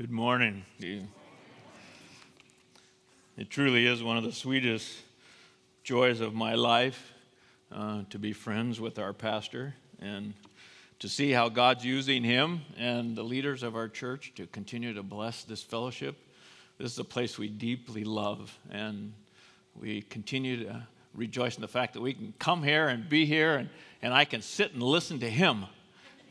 [0.00, 0.64] Good morning.
[3.36, 4.90] It truly is one of the sweetest
[5.84, 7.12] joys of my life
[7.70, 10.32] uh, to be friends with our pastor and
[11.00, 15.02] to see how God's using him and the leaders of our church to continue to
[15.02, 16.16] bless this fellowship.
[16.78, 19.12] This is a place we deeply love, and
[19.78, 20.82] we continue to
[21.14, 23.68] rejoice in the fact that we can come here and be here, and,
[24.00, 25.66] and I can sit and listen to him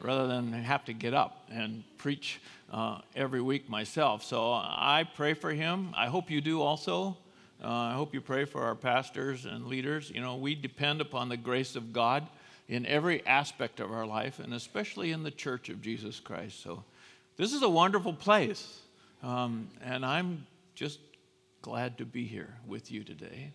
[0.02, 2.40] rather than have to get up and preach
[2.72, 4.24] uh, every week myself.
[4.24, 5.94] So I pray for him.
[5.96, 7.18] I hope you do also.
[7.64, 10.10] Uh, I hope you pray for our pastors and leaders.
[10.14, 12.28] You know, we depend upon the grace of God
[12.70, 16.62] in every aspect of our life, and especially in the church of Jesus Christ.
[16.62, 16.84] So
[17.36, 18.80] this is a wonderful place,
[19.24, 20.46] um, and I'm
[20.76, 21.00] just
[21.62, 23.52] glad to be here with you today.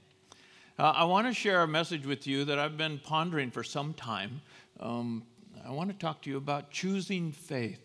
[0.78, 3.94] Uh, I want to share a message with you that I've been pondering for some
[3.94, 4.42] time.
[4.80, 5.22] Um,
[5.66, 7.80] I want to talk to you about choosing faith.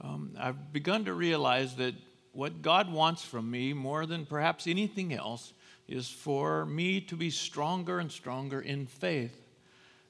[0.00, 1.94] Um, I've begun to realize that
[2.32, 5.52] what God wants from me more than perhaps anything else
[5.88, 9.36] is for me to be stronger and stronger in faith.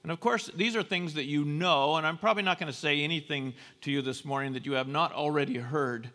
[0.02, 2.78] And of course, these are things that you know, and I'm probably not going to
[2.78, 6.10] say anything to you this morning that you have not already heard.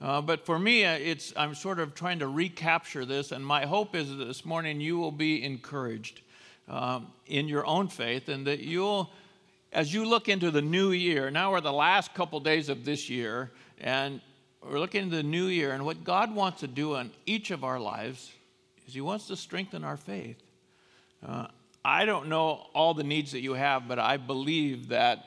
[0.00, 3.66] Uh, but for me, uh, it's, I'm sort of trying to recapture this, and my
[3.66, 6.22] hope is that this morning you will be encouraged
[6.68, 9.10] um, in your own faith and that you'll
[9.76, 13.10] as you look into the new year, now we're the last couple days of this
[13.10, 14.22] year, and
[14.62, 17.62] we're looking into the new year, and what God wants to do in each of
[17.62, 18.32] our lives
[18.86, 20.42] is He wants to strengthen our faith.
[21.24, 21.48] Uh,
[21.84, 25.26] I don't know all the needs that you have, but I believe that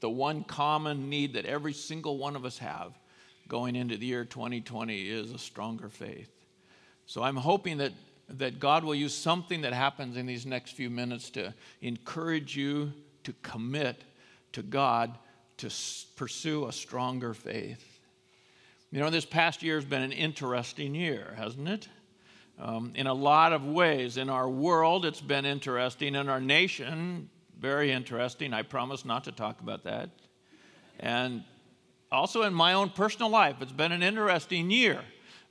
[0.00, 2.98] the one common need that every single one of us have
[3.48, 6.30] going into the year 2020 is a stronger faith.
[7.04, 7.92] So I'm hoping that,
[8.30, 12.94] that God will use something that happens in these next few minutes to encourage you
[13.24, 14.04] to commit
[14.52, 15.18] to God
[15.58, 15.70] to
[16.16, 18.00] pursue a stronger faith.
[18.90, 21.88] You know, this past year has been an interesting year, hasn't it?
[22.58, 24.16] Um, in a lot of ways.
[24.16, 26.14] In our world, it's been interesting.
[26.14, 27.28] In our nation,
[27.58, 28.52] very interesting.
[28.52, 30.10] I promise not to talk about that.
[31.00, 31.42] And
[32.12, 35.00] also in my own personal life, it's been an interesting year.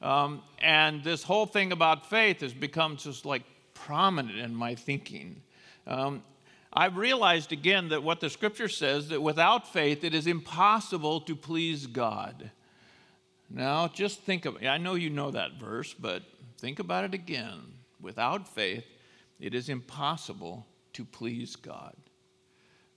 [0.02, 3.44] Um, and this whole thing about faith has become just like
[3.74, 5.42] prominent in my thinking.
[5.86, 6.24] Um,
[6.76, 11.36] I've realized again that what the scripture says that without faith it is impossible to
[11.36, 12.50] please God.
[13.50, 14.68] Now, just think of it.
[14.68, 16.24] I know you know that verse, but
[16.58, 17.60] think about it again.
[18.02, 18.86] Without faith,
[19.40, 21.96] it is impossible to please God.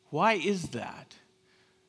[0.08, 1.14] Why is that?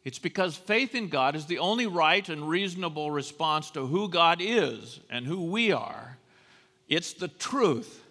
[0.03, 4.39] It's because faith in God is the only right and reasonable response to who God
[4.41, 6.17] is and who we are.
[6.89, 8.03] It's the truth,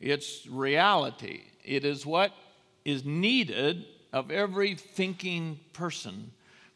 [0.00, 1.42] it's reality.
[1.64, 2.32] It is what
[2.86, 6.30] is needed of every thinking person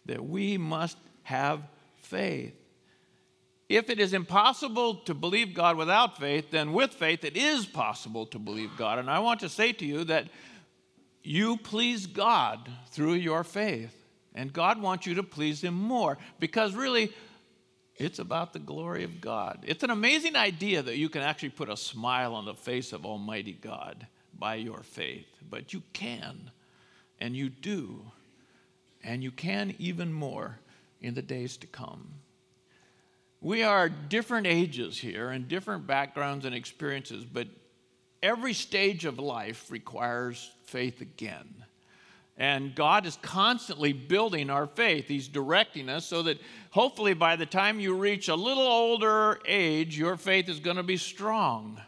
[0.07, 1.63] that we must have
[2.03, 2.53] faith.
[3.69, 8.27] If it is impossible to believe God without faith, then with faith it is possible
[8.27, 8.99] to believe God.
[8.99, 10.27] And I want to say to you that
[11.23, 13.95] you please God through your faith.
[14.35, 17.13] And God wants you to please Him more because really,
[17.97, 19.65] it's about the glory of God.
[19.67, 23.07] It's an amazing idea that you can actually put a smile on the face of
[23.07, 24.07] Almighty God
[24.41, 26.51] by your faith, but you can,
[27.21, 28.01] and you do,
[29.05, 30.59] and you can even more
[31.01, 32.15] in the days to come.
[33.43, 37.47] We are different ages here and different backgrounds and experiences, but
[38.23, 41.55] every stage of life requires faith again.
[42.37, 45.07] And God is constantly building our faith.
[45.09, 46.41] He's directing us so that
[46.71, 50.83] hopefully by the time you reach a little older age, your faith is going to
[50.83, 51.81] be strong.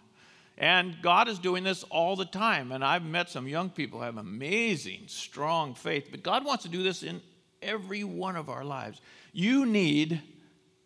[0.59, 2.73] And God is doing this all the time.
[2.73, 6.09] And I've met some young people who have amazing, strong faith.
[6.11, 7.21] But God wants to do this in
[7.61, 9.01] every one of our lives.
[9.33, 10.21] You need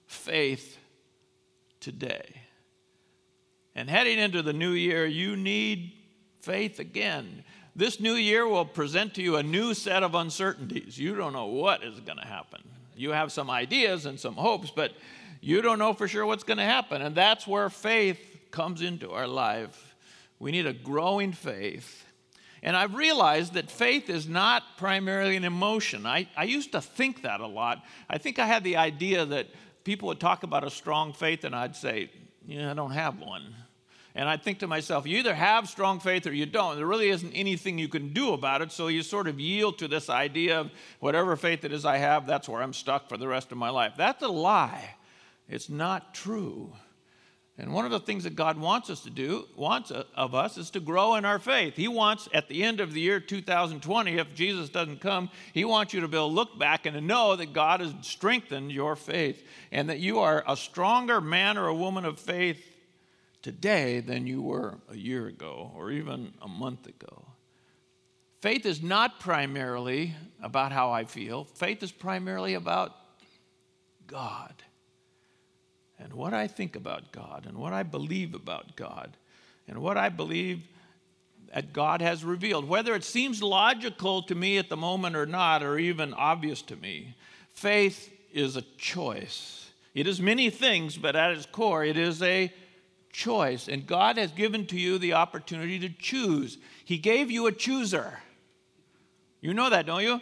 [0.07, 0.79] faith
[1.81, 2.43] today.
[3.75, 5.93] And heading into the new year, you need
[6.41, 7.45] faith again.
[7.75, 10.99] This new year will present to you a new set of uncertainties.
[10.99, 12.63] You don't know what is going to happen.
[12.97, 14.93] You have some ideas and some hopes, but
[15.43, 17.03] you don't know for sure what's going to happen.
[17.03, 19.95] And that's where faith comes into our life,
[20.39, 22.05] we need a growing faith.
[22.63, 26.07] And I've realized that faith is not primarily an emotion.
[26.07, 27.85] I, I used to think that a lot.
[28.09, 29.49] I think I had the idea that
[29.85, 32.11] people would talk about a strong faith, and I'd say,
[32.45, 33.55] Yeah, I don't have one.
[34.17, 36.77] And I'd think to myself, you either have strong faith or you don't.
[36.77, 38.73] There really isn't anything you can do about it.
[38.73, 40.71] So you sort of yield to this idea of
[41.01, 43.69] whatever faith it is I have, that's where I'm stuck for the rest of my
[43.69, 43.93] life.
[43.95, 44.95] That's a lie.
[45.51, 46.73] It's not true.
[47.59, 50.69] And one of the things that God wants us to do, wants of us, is
[50.71, 51.75] to grow in our faith.
[51.75, 55.95] He wants, at the end of the year 2020, if Jesus doesn't come, He wants
[55.95, 58.95] you to be able to look back and to know that God has strengthened your
[58.95, 59.43] faith
[59.73, 62.63] and that you are a stronger man or a woman of faith
[63.41, 67.25] today than you were a year ago or even a month ago.
[68.43, 72.95] Faith is not primarily about how I feel, faith is primarily about
[74.07, 74.63] God
[75.99, 79.17] and what I think about God and what I believe about God
[79.67, 80.63] and what I believe
[81.55, 82.69] that God has revealed.
[82.69, 86.77] Whether it seems logical to me at the moment or not, or even obvious to
[86.77, 87.15] me,
[87.53, 89.71] faith is a choice.
[89.95, 92.53] It is many things, but at its core, it is a
[93.13, 93.69] choice.
[93.69, 96.59] And God has given to you the opportunity to choose.
[96.85, 98.19] He gave you a chooser.
[99.41, 100.21] You know that, don't you?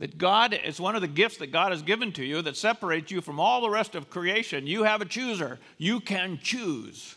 [0.00, 3.12] That God is one of the gifts that God has given to you that separates
[3.12, 4.66] you from all the rest of creation.
[4.66, 5.60] You have a chooser.
[5.76, 7.16] You can choose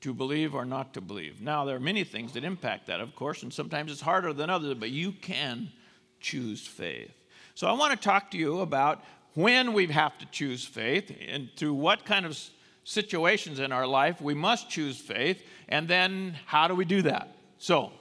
[0.00, 1.42] to believe or not to believe.
[1.42, 4.48] Now, there are many things that impact that, of course, and sometimes it's harder than
[4.48, 5.70] others, but you can
[6.18, 7.12] choose faith.
[7.54, 9.04] So, I want to talk to you about
[9.34, 12.38] when we have to choose faith and through what kind of
[12.84, 17.36] situations in our life we must choose faith, and then how do we do that?
[17.58, 17.92] So,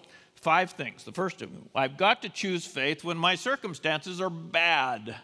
[0.44, 1.04] five things.
[1.04, 5.16] The first of them, I've got to choose faith when my circumstances are bad.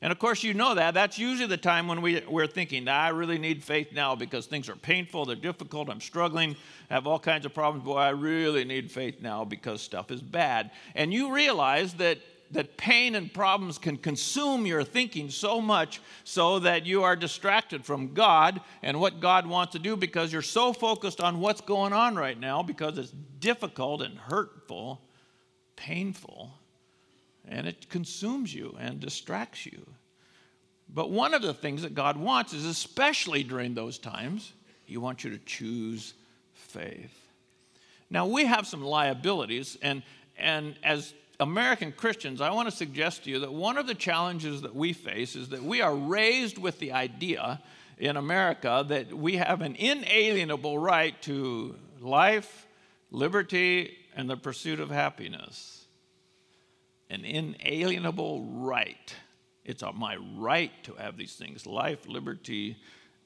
[0.00, 0.94] And of course, you know that.
[0.94, 4.68] That's usually the time when we, we're thinking, I really need faith now because things
[4.68, 6.56] are painful, they're difficult, I'm struggling,
[6.90, 7.84] I have all kinds of problems.
[7.84, 10.72] Boy, I really need faith now because stuff is bad.
[10.94, 12.18] And you realize that
[12.50, 17.84] that pain and problems can consume your thinking so much so that you are distracted
[17.84, 21.92] from God and what God wants to do because you're so focused on what's going
[21.92, 25.00] on right now because it's difficult and hurtful,
[25.76, 26.52] painful,
[27.48, 29.84] and it consumes you and distracts you.
[30.88, 34.52] But one of the things that God wants is, especially during those times,
[34.84, 36.14] He wants you to choose
[36.52, 37.20] faith.
[38.10, 40.02] Now, we have some liabilities, and,
[40.36, 44.62] and as American Christians, I want to suggest to you that one of the challenges
[44.62, 47.60] that we face is that we are raised with the idea
[47.98, 52.66] in America that we have an inalienable right to life,
[53.10, 55.84] liberty, and the pursuit of happiness.
[57.10, 59.14] An inalienable right.
[59.64, 62.76] It's my right to have these things life, liberty,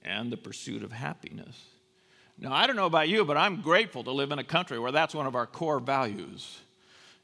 [0.02, 1.58] and the pursuit of happiness.
[2.38, 4.92] Now, I don't know about you, but I'm grateful to live in a country where
[4.92, 6.60] that's one of our core values.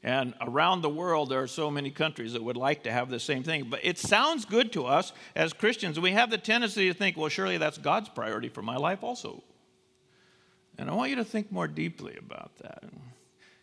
[0.05, 3.19] And around the world, there are so many countries that would like to have the
[3.19, 3.65] same thing.
[3.71, 5.99] But it sounds good to us as Christians.
[5.99, 9.41] We have the tendency to think, well, surely that's God's priority for my life also.
[10.77, 12.83] And I want you to think more deeply about that.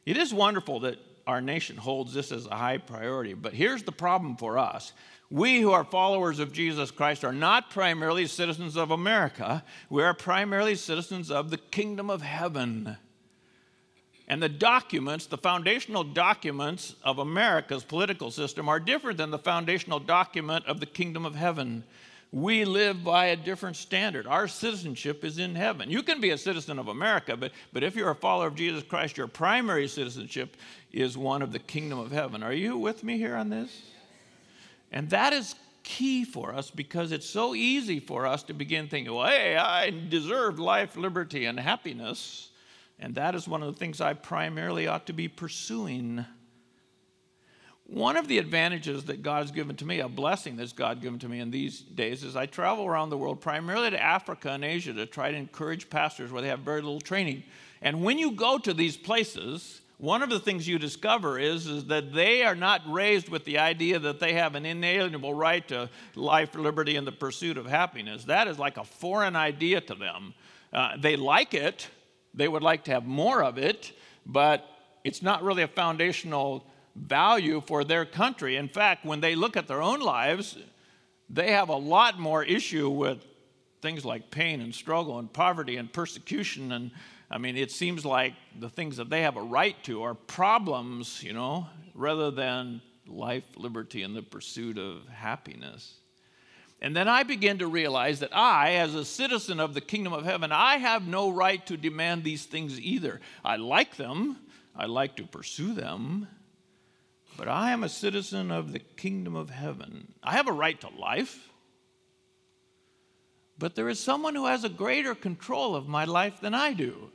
[0.05, 0.99] It is wonderful that
[1.29, 4.93] our nation holds this as a high priority, but here's the problem for us.
[5.31, 10.13] We who are followers of Jesus Christ are not primarily citizens of America, we are
[10.13, 12.97] primarily citizens of the kingdom of heaven.
[14.33, 20.01] And the documents, the foundational documents of America's political system, are different than the foundational
[20.01, 21.85] document of the kingdom of heaven.
[22.33, 24.27] We live by a different standard.
[24.27, 25.91] Our citizenship is in heaven.
[25.91, 28.83] You can be a citizen of America, but, but if you're a follower of Jesus
[28.83, 30.57] Christ, your primary citizenship
[30.93, 32.43] is one of the kingdom of heaven.
[32.43, 33.83] Are you with me here on this?
[34.93, 39.13] And that is key for us because it's so easy for us to begin thinking,
[39.13, 42.49] well, hey, I deserve life, liberty, and happiness.
[43.03, 46.25] And that is one of the things I primarily ought to be pursuing.
[47.85, 51.03] One of the advantages that God has given to me, a blessing that's God has
[51.03, 54.51] given to me in these days, is I travel around the world, primarily to Africa
[54.51, 57.43] and Asia, to try to encourage pastors where they have very little training.
[57.83, 61.87] And when you go to these places, one of the things you discover is, is
[61.87, 65.91] that they are not raised with the idea that they have an inalienable right to
[66.15, 68.25] life, liberty, and the pursuit of happiness.
[68.25, 70.35] That is like a foreign idea to them.
[70.73, 71.89] Uh, they like it,
[72.35, 73.93] they would like to have more of it,
[74.27, 74.67] but
[75.05, 78.57] it's not really a foundational value for their country.
[78.57, 80.57] In fact, when they look at their own lives,
[81.29, 83.25] they have a lot more issue with
[83.81, 86.73] things like pain and struggle and poverty and persecution.
[86.73, 86.91] And
[87.31, 91.23] I mean, it seems like the things that they have a right to are problems,
[91.23, 95.97] you know, rather than life, liberty, and the pursuit of happiness.
[96.83, 100.25] And then I began to realize that I, as a citizen of the kingdom of
[100.25, 103.21] heaven, I have no right to demand these things either.
[103.45, 104.39] I like them,
[104.75, 106.27] I like to pursue them,
[107.37, 110.13] but I am a citizen of the kingdom of heaven.
[110.25, 111.51] I have a right to life,
[113.57, 117.11] but there is someone who has a greater control of my life than I do.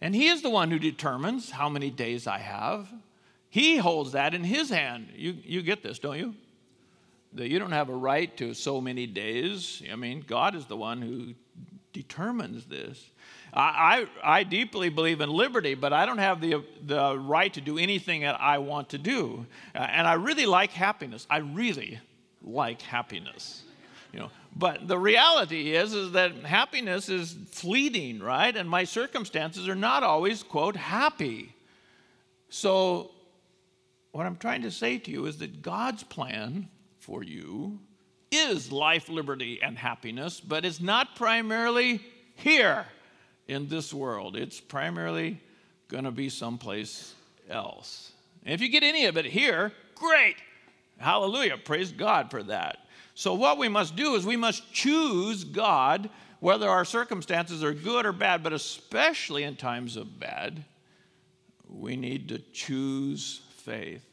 [0.00, 2.88] And he is the one who determines how many days I have.
[3.50, 5.08] He holds that in his hand.
[5.16, 6.36] You, you get this, don't you?
[7.34, 9.82] That you don't have a right to so many days.
[9.90, 11.34] I mean, God is the one who
[11.92, 13.10] determines this.
[13.52, 17.60] I, I, I, deeply believe in liberty, but I don't have the, the right to
[17.60, 19.46] do anything that I want to do.
[19.74, 21.26] Uh, and I really like happiness.
[21.30, 21.98] I really
[22.42, 23.62] like happiness.
[24.12, 28.54] You know, but the reality is, is that happiness is fleeting, right?
[28.54, 31.54] And my circumstances are not always, quote, happy.
[32.48, 33.10] So,
[34.12, 36.68] what I'm trying to say to you is that God's plan
[37.08, 37.80] for you
[38.30, 42.00] is life, liberty, and happiness, but it's not primarily
[42.34, 42.84] here
[43.48, 44.36] in this world.
[44.36, 45.40] It's primarily
[45.88, 47.14] going to be someplace
[47.48, 48.12] else.
[48.44, 50.36] And if you get any of it here, great.
[50.98, 51.56] Hallelujah.
[51.56, 52.80] Praise God for that.
[53.14, 56.10] So, what we must do is we must choose God,
[56.40, 60.62] whether our circumstances are good or bad, but especially in times of bad,
[61.66, 64.07] we need to choose faith.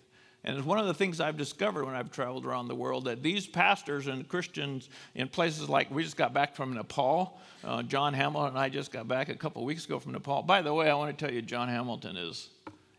[0.46, 3.24] And it's one of the things I've discovered when I've traveled around the world that
[3.24, 7.40] these pastors and Christians in places like we just got back from Nepal.
[7.64, 10.44] Uh, John Hamilton and I just got back a couple weeks ago from Nepal.
[10.44, 12.50] By the way, I want to tell you, John Hamilton is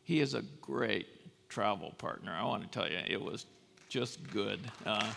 [0.03, 1.07] he is a great
[1.49, 2.33] travel partner.
[2.33, 3.47] I want to tell you, it was
[3.89, 4.59] just good.
[4.85, 5.09] Uh,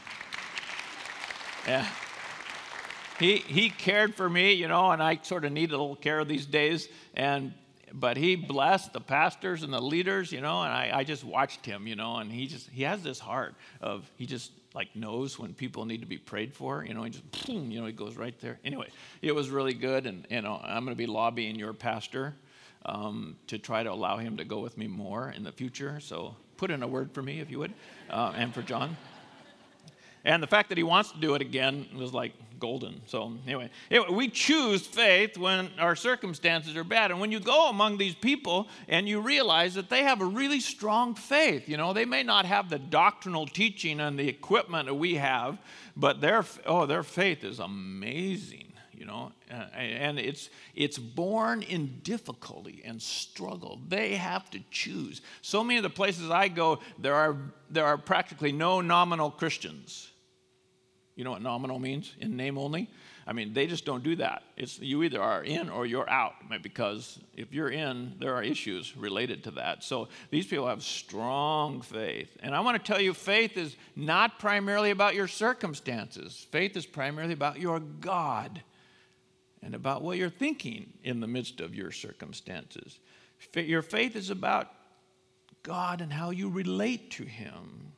[1.68, 1.88] yeah.
[3.20, 6.24] He, he cared for me, you know, and I sort of need a little care
[6.24, 6.90] these days.
[7.16, 7.54] And
[7.94, 11.66] but he blessed the pastors and the leaders, you know, and I, I just watched
[11.66, 15.40] him, you know, and he just he has this heart of he just like knows
[15.40, 17.94] when people need to be prayed for, you know, he just boom, you know, he
[17.94, 18.60] goes right there.
[18.64, 18.88] Anyway,
[19.22, 22.36] it was really good, and you know, I'm going to be lobbying your pastor
[22.86, 26.00] um, to try to allow him to go with me more in the future.
[26.00, 27.74] So put in a word for me if you would,
[28.10, 28.96] uh, and for John.
[30.30, 33.02] And the fact that he wants to do it again was like golden.
[33.08, 33.72] So, anyway,
[34.12, 37.10] we choose faith when our circumstances are bad.
[37.10, 40.60] And when you go among these people and you realize that they have a really
[40.60, 44.94] strong faith, you know, they may not have the doctrinal teaching and the equipment that
[44.94, 45.58] we have,
[45.98, 49.32] but their, oh, their faith is amazing you know.
[49.50, 53.80] Uh, and it's it's born in difficulty and struggle.
[53.88, 55.22] They have to choose.
[55.42, 57.38] So many of the places i go there are
[57.70, 60.09] there are practically no nominal christians
[61.20, 62.16] you know what nominal means?
[62.22, 62.90] In name only?
[63.28, 64.42] I mean they just don't do that.
[64.56, 68.96] It's you either are in or you're out because if you're in there are issues
[68.96, 69.84] related to that.
[69.84, 72.38] So these people have strong faith.
[72.40, 76.48] And i want to tell you faith is not primarily about your circumstances.
[76.52, 78.64] Faith is primarily about your god
[79.62, 82.98] and about what you're thinking in the midst of your circumstances.
[83.56, 84.72] Your faith is about
[85.64, 87.92] God and how you relate to Him.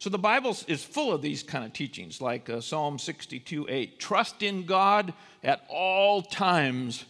[0.00, 4.00] So the Bible is full of these kind of teachings, like uh, Psalm 62 8.
[4.00, 5.12] Trust in God
[5.44, 7.04] at all times.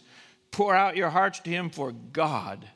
[0.51, 2.67] Pour out your hearts to Him, for God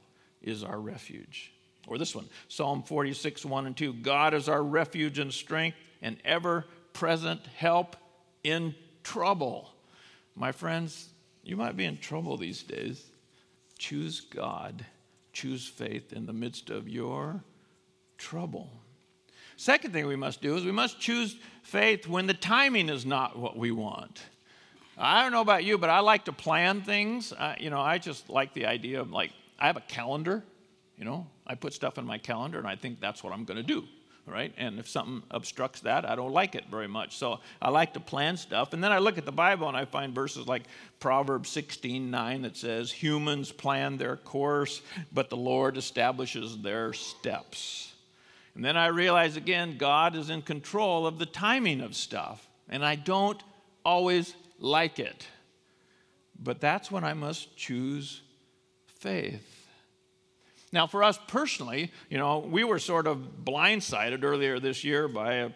[0.41, 1.51] is our refuge.
[1.85, 3.93] Or this one, Psalm 46 1 and 2.
[3.95, 7.97] God is our refuge and strength and ever present help
[8.41, 9.69] in trouble.
[10.33, 11.09] My friends,
[11.43, 13.03] you might be in trouble these days.
[13.77, 14.85] Choose God,
[15.33, 17.43] choose faith in the midst of your
[18.17, 18.69] trouble.
[19.57, 23.37] Second thing we must do is we must choose faith when the timing is not
[23.37, 24.21] what we want.
[24.97, 27.33] I don't know about you, but I like to plan things.
[27.59, 30.43] You know, I just like the idea of like, I have a calendar,
[30.97, 33.57] you know, I put stuff in my calendar and I think that's what I'm going
[33.57, 33.85] to do
[34.27, 34.53] right?
[34.57, 37.17] And if something obstructs that, I don't like it very much.
[37.17, 38.73] So I like to plan stuff.
[38.73, 40.63] And then I look at the Bible and I find verses like
[40.99, 44.81] Proverbs 16 9 that says, Humans plan their course,
[45.13, 47.93] but the Lord establishes their steps.
[48.55, 52.47] And then I realize again, God is in control of the timing of stuff.
[52.69, 53.41] And I don't
[53.83, 55.27] always like it.
[56.41, 58.21] But that's when I must choose
[58.87, 59.67] faith.
[60.71, 65.35] Now, for us personally, you know, we were sort of blindsided earlier this year by
[65.35, 65.49] a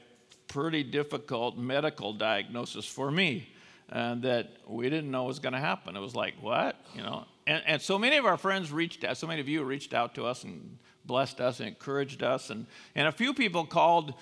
[0.47, 3.49] pretty difficult medical diagnosis for me
[3.91, 5.95] uh, that we didn't know was going to happen.
[5.95, 6.75] It was like, what?
[6.95, 9.63] You know, and, and so many of our friends reached out, so many of you
[9.63, 10.77] reached out to us and
[11.09, 12.51] blessed us and encouraged us.
[12.51, 14.13] And, and a few people called,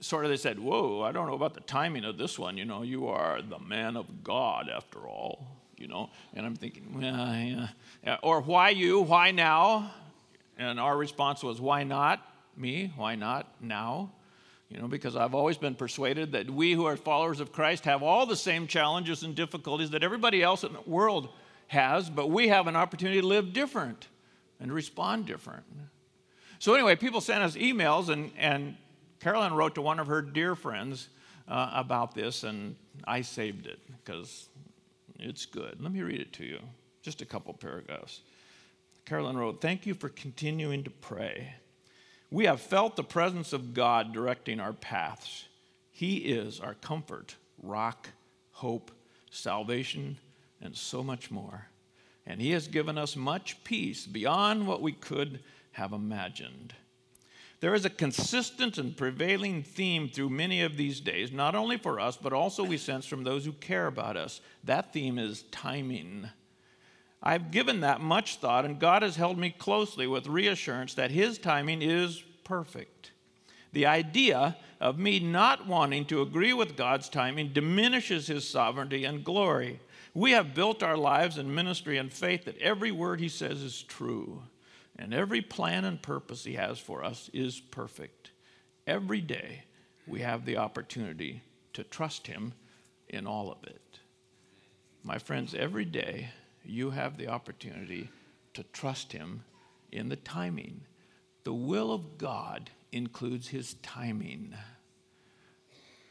[0.00, 2.58] sort of, they said, whoa, I don't know about the timing of this one.
[2.58, 5.46] You know, you are the man of God after all,
[5.78, 6.10] you know.
[6.34, 7.68] And I'm thinking, well,
[8.04, 8.16] yeah.
[8.22, 9.00] Or why you?
[9.00, 9.94] Why now?
[10.58, 12.20] And our response was, why not
[12.56, 12.92] me?
[12.96, 14.10] Why not now?
[14.68, 18.02] You know, because I've always been persuaded that we who are followers of Christ have
[18.02, 21.28] all the same challenges and difficulties that everybody else in the world
[21.68, 24.08] has, but we have an opportunity to live different
[24.60, 25.64] and respond different.
[26.62, 28.76] So, anyway, people sent us emails, and, and
[29.18, 31.08] Carolyn wrote to one of her dear friends
[31.48, 34.48] uh, about this, and I saved it because
[35.18, 35.82] it's good.
[35.82, 36.60] Let me read it to you,
[37.02, 38.20] just a couple paragraphs.
[39.04, 41.52] Carolyn wrote, Thank you for continuing to pray.
[42.30, 45.46] We have felt the presence of God directing our paths.
[45.90, 48.08] He is our comfort, rock,
[48.52, 48.92] hope,
[49.32, 50.16] salvation,
[50.60, 51.66] and so much more.
[52.24, 55.40] And He has given us much peace beyond what we could
[55.72, 56.74] have imagined.
[57.60, 62.00] There is a consistent and prevailing theme through many of these days, not only for
[62.00, 64.40] us, but also we sense from those who care about us.
[64.64, 66.28] That theme is timing.
[67.22, 71.38] I've given that much thought, and God has held me closely with reassurance that His
[71.38, 73.12] timing is perfect.
[73.72, 79.22] The idea of me not wanting to agree with God's timing diminishes His sovereignty and
[79.22, 79.78] glory.
[80.14, 83.84] We have built our lives and ministry and faith that every word He says is
[83.84, 84.42] true.
[85.02, 88.30] And every plan and purpose He has for us is perfect.
[88.86, 89.64] Every day,
[90.06, 91.42] we have the opportunity
[91.72, 92.52] to trust Him
[93.08, 93.98] in all of it.
[95.02, 96.28] My friends, every day
[96.64, 98.10] you have the opportunity
[98.54, 99.42] to trust Him
[99.90, 100.82] in the timing.
[101.42, 104.54] The will of God includes His timing.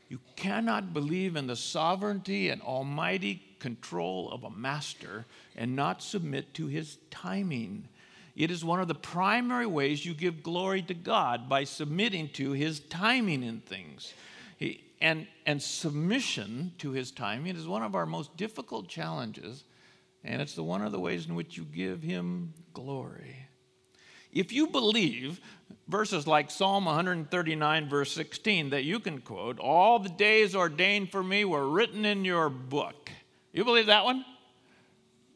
[0.09, 6.53] You cannot believe in the sovereignty and almighty control of a master and not submit
[6.55, 7.87] to His timing.
[8.35, 12.51] It is one of the primary ways you give glory to God by submitting to
[12.51, 14.13] His timing in things.
[14.57, 19.63] He, and, and submission to His timing is one of our most difficult challenges,
[20.23, 23.35] and it's the one of the ways in which you give Him glory.
[24.31, 25.41] If you believe
[25.89, 31.21] verses like Psalm 139, verse 16, that you can quote, all the days ordained for
[31.21, 33.11] me were written in your book.
[33.51, 34.23] You believe that one?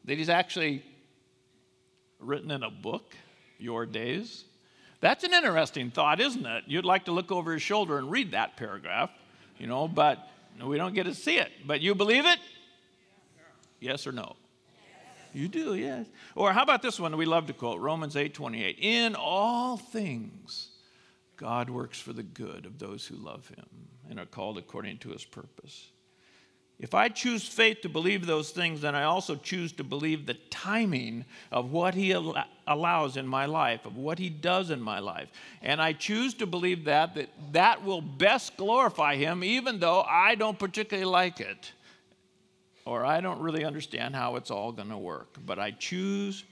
[0.06, 0.82] That He's actually
[2.18, 3.14] written in a book,
[3.58, 4.44] Your Days?
[5.00, 6.64] That's an interesting thought, isn't it?
[6.66, 9.10] You'd like to look over his shoulder and read that paragraph,
[9.58, 10.28] you know, but
[10.64, 11.50] we don't get to see it.
[11.66, 12.38] But you believe it?
[13.80, 14.36] Yes or no?
[15.32, 16.06] You do, yes.
[16.34, 18.78] Or how about this one we love to quote, Romans 8 28.
[18.80, 20.68] In all things,
[21.36, 23.66] God works for the good of those who love him
[24.08, 25.90] and are called according to his purpose.
[26.78, 30.34] If I choose faith to believe those things, then I also choose to believe the
[30.50, 34.98] timing of what He al- allows in my life, of what He does in my
[34.98, 35.28] life.
[35.62, 40.34] And I choose to believe that, that that will best glorify Him, even though I
[40.34, 41.72] don't particularly like it
[42.86, 45.36] or I don't really understand how it's all going to work.
[45.44, 46.44] But I choose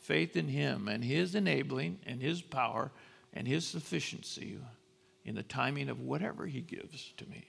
[0.00, 2.90] faith in Him and His enabling and His power
[3.32, 4.58] and His sufficiency
[5.24, 7.44] in the timing of whatever He gives to me.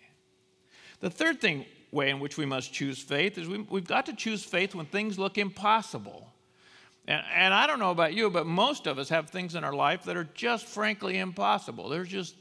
[1.02, 4.16] The third thing way in which we must choose faith is we, have got to
[4.16, 6.28] choose faith when things look impossible.
[7.08, 9.74] And, and I don't know about you, but most of us have things in our
[9.74, 11.90] life that are just frankly impossible.
[11.90, 12.36] There's just,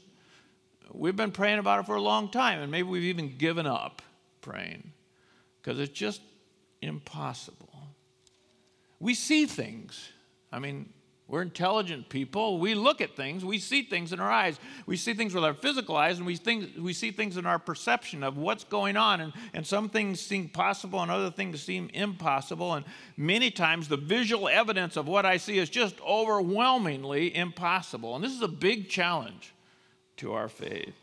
[0.91, 4.01] we've been praying about it for a long time, and maybe we've even given up
[4.41, 4.91] praying
[5.61, 6.21] because it's just
[6.81, 7.67] impossible.
[8.99, 10.09] We see things.
[10.51, 10.91] I mean,
[11.29, 12.57] we're intelligent people.
[12.57, 13.45] We look at things.
[13.45, 14.59] We see things in our eyes.
[14.87, 17.59] We see things with our physical eyes, and we, think, we see things in our
[17.59, 19.21] perception of what's going on.
[19.21, 22.73] And, and some things seem possible, and other things seem impossible.
[22.73, 22.83] And
[23.15, 28.15] many times, the visual evidence of what I see is just overwhelmingly impossible.
[28.15, 29.53] And this is a big challenge
[30.17, 30.95] to our faith.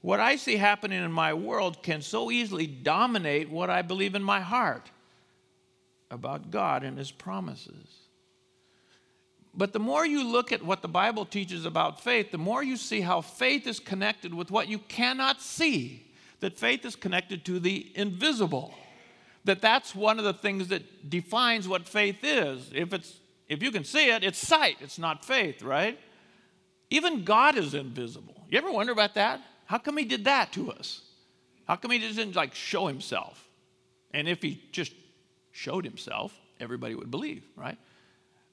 [0.00, 4.22] What I see happening in my world can so easily dominate what I believe in
[4.22, 4.90] my heart
[6.10, 7.99] about God and His promises.
[9.54, 12.76] But the more you look at what the Bible teaches about faith, the more you
[12.76, 16.06] see how faith is connected with what you cannot see.
[16.40, 18.74] That faith is connected to the invisible.
[19.44, 22.70] That that's one of the things that defines what faith is.
[22.74, 23.16] If it's
[23.50, 25.98] if you can see it, it's sight, it's not faith, right?
[26.88, 28.46] Even God is invisible.
[28.48, 29.40] You ever wonder about that?
[29.66, 31.02] How come he did that to us?
[31.66, 33.48] How come he didn't like show himself?
[34.12, 34.92] And if he just
[35.50, 37.76] showed himself, everybody would believe, right?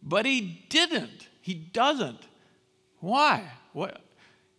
[0.01, 1.27] But he didn't.
[1.41, 2.27] He doesn't.
[2.99, 3.43] Why?
[3.73, 4.01] What?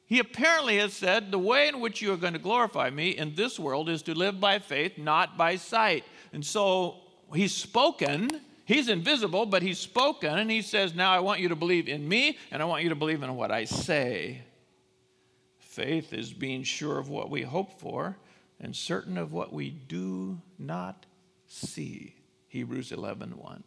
[0.07, 3.35] He apparently has said, The way in which you are going to glorify me in
[3.35, 6.05] this world is to live by faith, not by sight.
[6.33, 6.96] And so
[7.35, 8.31] he's spoken.
[8.64, 12.07] He's invisible, but he's spoken, and he says, Now I want you to believe in
[12.07, 14.42] me, and I want you to believe in what I say.
[15.59, 18.18] Faith is being sure of what we hope for
[18.61, 21.07] and certain of what we do not
[21.46, 22.14] see.
[22.48, 23.64] Hebrews 11 1.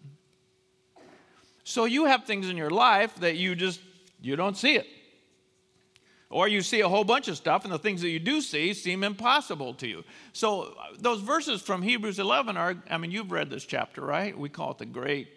[1.63, 3.79] So you have things in your life that you just
[4.21, 4.87] you don't see it.
[6.29, 8.73] Or you see a whole bunch of stuff and the things that you do see
[8.73, 10.03] seem impossible to you.
[10.31, 14.37] So those verses from Hebrews 11 are I mean you've read this chapter, right?
[14.37, 15.27] We call it the great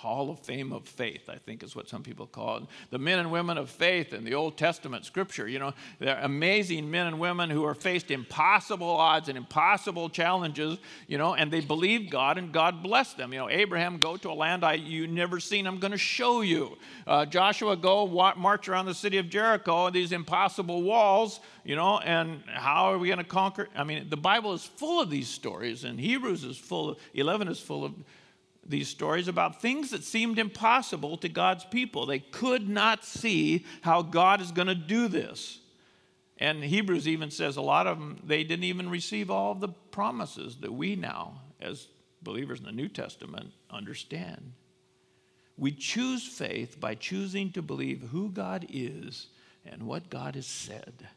[0.00, 2.62] Hall of Fame of Faith, I think is what some people call it.
[2.88, 6.90] The men and women of faith in the Old Testament scripture, you know, they're amazing
[6.90, 11.60] men and women who are faced impossible odds and impossible challenges, you know, and they
[11.60, 13.34] believed God and God blessed them.
[13.34, 16.40] You know, Abraham, go to a land I you never seen, I'm going to show
[16.40, 16.78] you.
[17.06, 18.06] Uh, Joshua, go
[18.38, 23.08] march around the city of Jericho, these impossible walls, you know, and how are we
[23.08, 23.68] going to conquer?
[23.76, 27.48] I mean, the Bible is full of these stories, and Hebrews is full of, 11
[27.48, 27.92] is full of
[28.70, 32.06] these stories about things that seemed impossible to God's people.
[32.06, 35.58] They could not see how God is going to do this.
[36.38, 40.56] And Hebrews even says a lot of them, they didn't even receive all the promises
[40.60, 41.88] that we now, as
[42.22, 44.52] believers in the New Testament, understand.
[45.58, 49.26] We choose faith by choosing to believe who God is
[49.66, 51.08] and what God has said,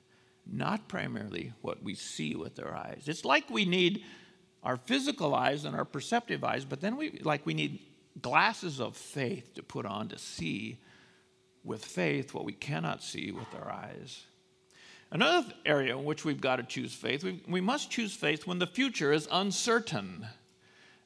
[0.46, 3.04] not primarily what we see with our eyes.
[3.08, 4.04] It's like we need
[4.63, 7.80] our physical eyes and our perceptive eyes, but then we like we need
[8.21, 10.78] glasses of faith to put on to see
[11.63, 14.26] with faith what we cannot see with our eyes.
[15.12, 18.58] Another area in which we've got to choose faith, we, we must choose faith when
[18.58, 20.26] the future is uncertain.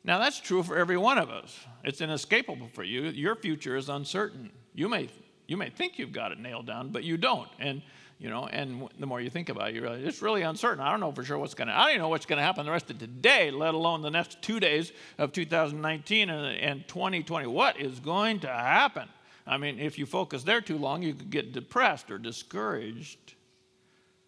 [0.03, 1.59] Now, that's true for every one of us.
[1.83, 3.03] It's inescapable for you.
[3.09, 4.51] Your future is uncertain.
[4.73, 5.09] You may,
[5.47, 7.49] you may think you've got it nailed down, but you don't.
[7.59, 7.81] And
[8.19, 10.83] you know and the more you think about it you realize it's really uncertain.
[10.83, 12.43] I don't know for sure what's going to i don't even know what's going to
[12.43, 16.87] happen the rest of today let alone the next two days of 2019 and, and
[16.87, 19.07] 2020 what is going to happen?
[19.45, 23.35] I mean if you focus there too long you could get depressed or discouraged.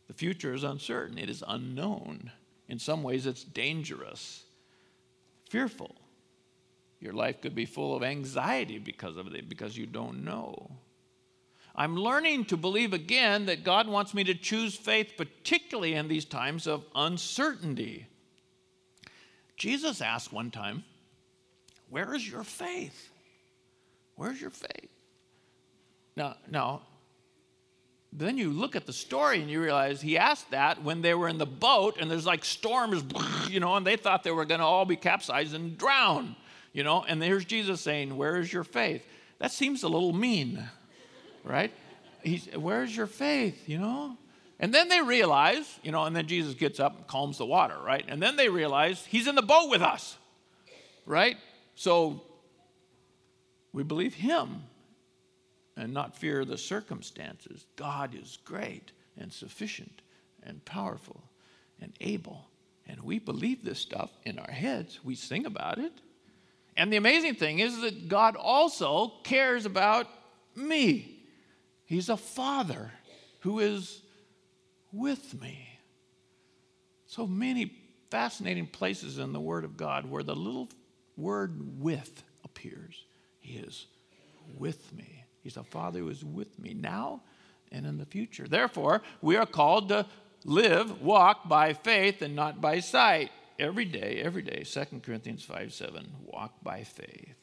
[0.07, 1.19] The future is uncertain.
[1.19, 2.31] It is unknown.
[2.67, 4.43] In some ways it's dangerous.
[5.49, 5.95] Fearful.
[6.99, 10.71] Your life could be full of anxiety because of it because you don't know
[11.79, 16.25] I'm learning to believe again that God wants me to choose faith, particularly in these
[16.25, 18.05] times of uncertainty.
[19.55, 20.83] Jesus asked one time,
[21.89, 23.09] Where is your faith?
[24.15, 24.89] Where's your faith?
[26.17, 26.81] Now, now,
[28.11, 31.29] then you look at the story and you realize he asked that when they were
[31.29, 33.03] in the boat and there's like storms,
[33.49, 36.35] you know, and they thought they were going to all be capsized and drown,
[36.73, 39.05] you know, and there's Jesus saying, Where is your faith?
[39.37, 40.67] That seems a little mean
[41.43, 41.71] right?
[42.23, 44.17] He's, where's your faith, you know?
[44.59, 47.77] And then they realize, you know, and then Jesus gets up and calms the water,
[47.81, 48.03] right?
[48.07, 50.17] And then they realize he's in the boat with us,
[51.05, 51.37] right?
[51.75, 52.21] So
[53.71, 54.63] we believe him
[55.77, 57.65] and not fear the circumstances.
[57.77, 60.01] God is great and sufficient
[60.43, 61.23] and powerful
[61.81, 62.49] and able.
[62.85, 64.99] And we believe this stuff in our heads.
[65.03, 65.93] We sing about it.
[66.75, 70.07] And the amazing thing is that God also cares about
[70.55, 71.18] me.
[71.89, 72.91] He's a father
[73.39, 74.03] who is
[74.91, 75.67] with me.
[77.07, 77.73] So many
[78.11, 80.69] fascinating places in the Word of God where the little
[81.17, 83.05] word with appears.
[83.39, 83.87] He is
[84.55, 85.25] with me.
[85.41, 87.23] He's a father who is with me now
[87.71, 88.47] and in the future.
[88.47, 90.05] Therefore, we are called to
[90.45, 93.31] live, walk by faith and not by sight.
[93.57, 94.63] Every day, every day.
[94.63, 96.07] 2 Corinthians 5 7.
[96.23, 97.35] Walk by faith.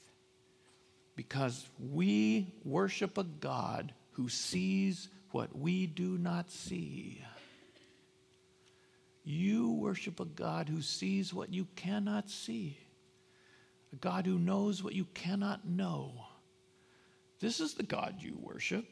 [1.17, 7.23] Because we worship a God who sees what we do not see.
[9.25, 12.79] You worship a God who sees what you cannot see,
[13.93, 16.13] a God who knows what you cannot know.
[17.41, 18.87] This is the God you worship.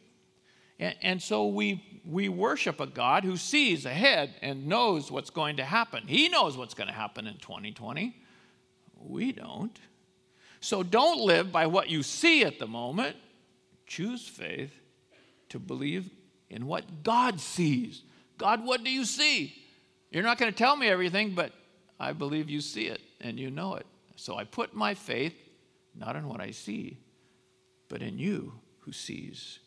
[0.78, 5.56] And, and, so we, we worship a God who sees ahead and knows what's going
[5.56, 6.02] to happen.
[6.06, 8.14] He knows what's going to happen in 2020.
[8.98, 9.78] We don't.
[10.60, 13.16] So don't live by what you see at the moment.
[13.86, 14.72] Choose faith
[15.54, 16.10] to believe
[16.50, 18.02] in what God sees.
[18.38, 19.54] God, what do you see?
[20.10, 21.52] You're not going to tell me everything, but
[21.98, 23.86] I believe you see it and you know it.
[24.16, 25.34] So I put my faith
[25.94, 26.98] not in what I see,
[27.88, 29.60] but in you who sees.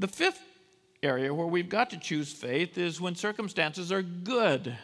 [0.00, 0.42] The fifth
[1.02, 4.76] area where we've got to choose faith is when circumstances are good.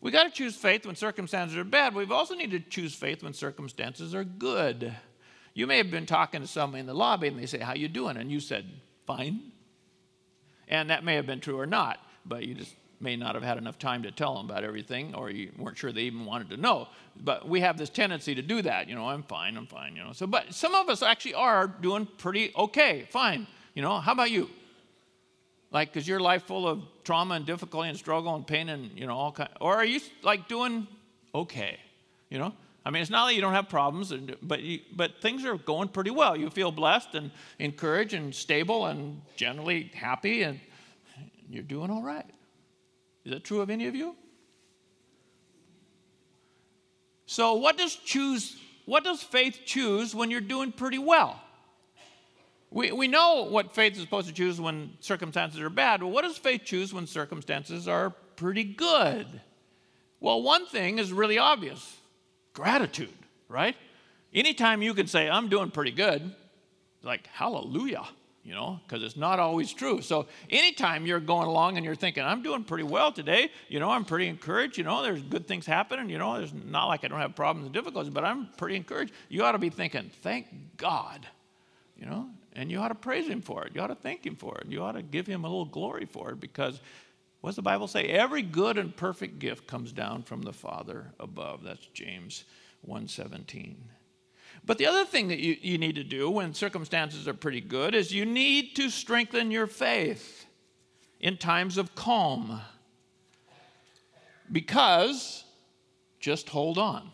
[0.00, 1.94] We got to choose faith when circumstances are bad.
[1.94, 4.92] We've also need to choose faith when circumstances are good.
[5.54, 7.88] You may have been talking to someone in the lobby and they say, "How you
[7.88, 8.66] doing?" and you said,
[9.08, 9.40] fine.
[10.68, 13.58] And that may have been true or not, but you just may not have had
[13.58, 16.56] enough time to tell them about everything, or you weren't sure they even wanted to
[16.56, 16.88] know.
[17.16, 18.88] But we have this tendency to do that.
[18.88, 20.12] You know, I'm fine, I'm fine, you know.
[20.12, 23.46] So, but some of us actually are doing pretty okay, fine.
[23.74, 24.50] You know, how about you?
[25.70, 29.06] Like, is your life full of trauma and difficulty and struggle and pain and, you
[29.06, 30.86] know, all kind, or are you like doing
[31.34, 31.78] okay?
[32.30, 32.52] You know?
[32.88, 35.88] I mean, it's not that you don't have problems, but, you, but things are going
[35.88, 36.34] pretty well.
[36.34, 40.58] You feel blessed and encouraged and stable and generally happy, and
[41.50, 42.24] you're doing all right.
[43.26, 44.16] Is that true of any of you?
[47.26, 51.38] So, what does choose what does faith choose when you're doing pretty well?
[52.70, 56.00] We, we know what faith is supposed to choose when circumstances are bad.
[56.00, 59.26] but what does faith choose when circumstances are pretty good?
[60.20, 61.97] Well, one thing is really obvious
[62.58, 63.14] gratitude,
[63.48, 63.76] right?
[64.34, 66.34] Anytime you can say, I'm doing pretty good,
[67.04, 68.02] like, hallelujah,
[68.42, 70.02] you know, because it's not always true.
[70.02, 73.90] So anytime you're going along and you're thinking, I'm doing pretty well today, you know,
[73.90, 77.08] I'm pretty encouraged, you know, there's good things happening, you know, there's not like I
[77.08, 79.12] don't have problems and difficulties, but I'm pretty encouraged.
[79.28, 81.28] You ought to be thinking, thank God,
[81.96, 83.72] you know, and you ought to praise Him for it.
[83.72, 84.66] You ought to thank Him for it.
[84.66, 86.80] You ought to give Him a little glory for it because
[87.40, 88.04] what does the Bible say?
[88.04, 91.62] Every good and perfect gift comes down from the Father above.
[91.62, 92.44] That's James
[92.86, 93.76] 1:17.
[94.64, 97.94] But the other thing that you, you need to do when circumstances are pretty good
[97.94, 100.46] is you need to strengthen your faith
[101.20, 102.60] in times of calm.
[104.50, 105.44] Because
[106.18, 107.10] just hold on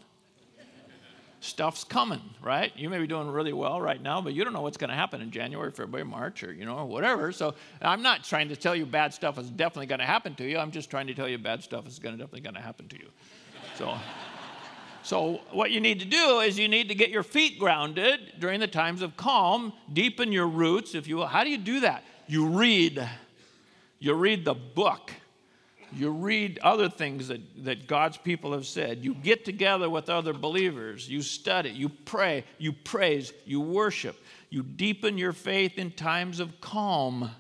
[1.45, 2.73] stuff's coming, right?
[2.77, 4.97] You may be doing really well right now, but you don't know what's going to
[4.97, 7.33] happen in January, February, March, or you know, whatever.
[7.33, 10.45] So I'm not trying to tell you bad stuff is definitely going to happen to
[10.45, 10.59] you.
[10.59, 12.89] I'm just trying to tell you bad stuff is going to definitely going to happen
[12.89, 13.09] to you.
[13.77, 13.97] So.
[15.03, 18.59] So, what you need to do is you need to get your feet grounded during
[18.59, 21.27] the times of calm, deepen your roots, if you will.
[21.27, 22.05] How do you do that?
[22.27, 23.07] You read.
[23.99, 25.13] You read the book
[25.93, 29.05] you read other things that, that God's people have said.
[29.05, 31.09] You get together with other believers.
[31.09, 31.71] You study.
[31.71, 32.45] You pray.
[32.59, 33.33] You praise.
[33.45, 34.17] You worship.
[34.51, 37.31] You deepen your faith in times of calm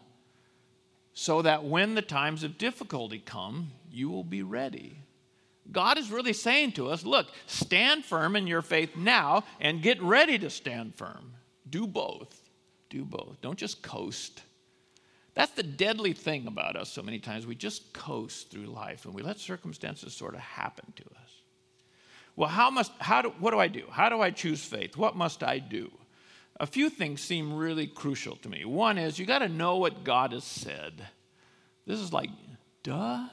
[1.12, 4.98] so that when the times of difficulty come, you will be ready.
[5.70, 10.02] God is really saying to us look, stand firm in your faith now and get
[10.02, 11.32] ready to stand firm.
[11.68, 12.50] Do both.
[12.90, 13.40] Do both.
[13.40, 14.42] Don't just coast.
[15.34, 17.46] That's the deadly thing about us so many times.
[17.46, 21.30] We just coast through life and we let circumstances sort of happen to us.
[22.36, 23.84] Well, how must, how do, what do I do?
[23.90, 24.96] How do I choose faith?
[24.96, 25.90] What must I do?
[26.60, 28.64] A few things seem really crucial to me.
[28.64, 31.06] One is you got to know what God has said.
[31.86, 32.30] This is like,
[32.82, 33.26] duh.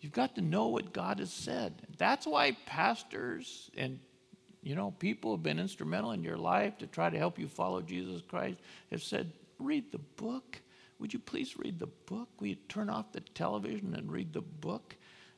[0.00, 1.72] You've got to know what God has said.
[1.96, 3.98] That's why pastors and
[4.62, 7.80] you know people have been instrumental in your life to try to help you follow
[7.80, 8.58] Jesus Christ
[8.90, 10.60] have said, read the book
[11.04, 12.30] would you please read the book?
[12.40, 14.96] Will you turn off the television and read the book?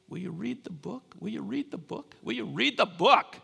[0.08, 1.16] Will you read the book?
[1.18, 2.14] Will you read the book?
[2.22, 3.34] Will you read the book?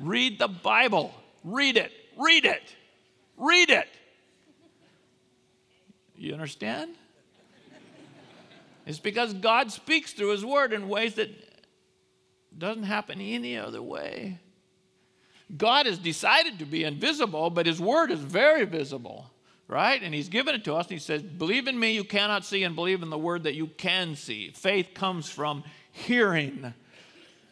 [0.00, 1.14] read the Bible.
[1.44, 1.92] Read it.
[2.18, 2.74] Read it.
[3.36, 3.86] Read it.
[6.16, 6.96] You understand?
[8.84, 11.30] It's because God speaks through His Word in ways that
[12.58, 14.40] doesn't happen any other way.
[15.56, 19.30] God has decided to be invisible, but His Word is very visible
[19.74, 20.04] right?
[20.04, 20.86] And he's given it to us.
[20.86, 23.56] And he says, Believe in me, you cannot see, and believe in the word that
[23.56, 24.52] you can see.
[24.52, 26.72] Faith comes from hearing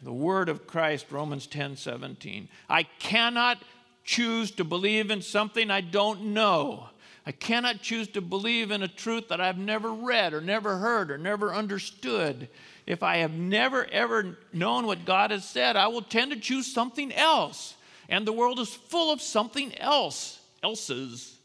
[0.01, 2.47] the word of Christ, Romans 10 17.
[2.69, 3.61] I cannot
[4.05, 6.85] choose to believe in something I don't know.
[7.25, 11.11] I cannot choose to believe in a truth that I've never read or never heard
[11.11, 12.47] or never understood.
[12.87, 16.73] If I have never ever known what God has said, I will tend to choose
[16.73, 17.75] something else.
[18.07, 21.37] And the world is full of something else, else's.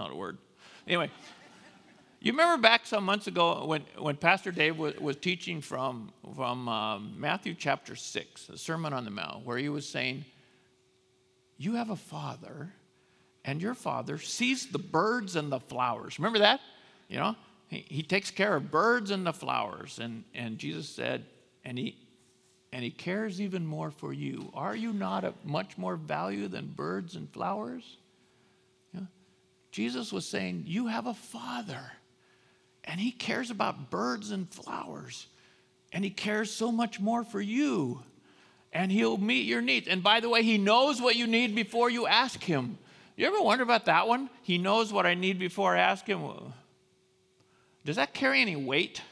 [0.00, 0.38] Not a word.
[0.86, 1.10] Anyway,
[2.20, 6.70] you remember back some months ago when, when Pastor Dave was, was teaching from, from
[6.70, 10.24] um, Matthew chapter 6, the Sermon on the Mount, where he was saying,
[11.58, 12.72] You have a father,
[13.44, 16.18] and your father sees the birds and the flowers.
[16.18, 16.60] Remember that?
[17.10, 17.36] You know,
[17.68, 19.98] he, he takes care of birds and the flowers.
[19.98, 21.26] And, and Jesus said,
[21.62, 21.98] and he,
[22.72, 24.50] and he cares even more for you.
[24.54, 27.98] Are you not of much more value than birds and flowers?
[29.70, 31.92] Jesus was saying, You have a father,
[32.84, 35.26] and he cares about birds and flowers,
[35.92, 38.02] and he cares so much more for you,
[38.72, 39.88] and he'll meet your needs.
[39.88, 42.78] And by the way, he knows what you need before you ask him.
[43.16, 44.30] You ever wonder about that one?
[44.42, 46.22] He knows what I need before I ask him.
[47.84, 49.02] Does that carry any weight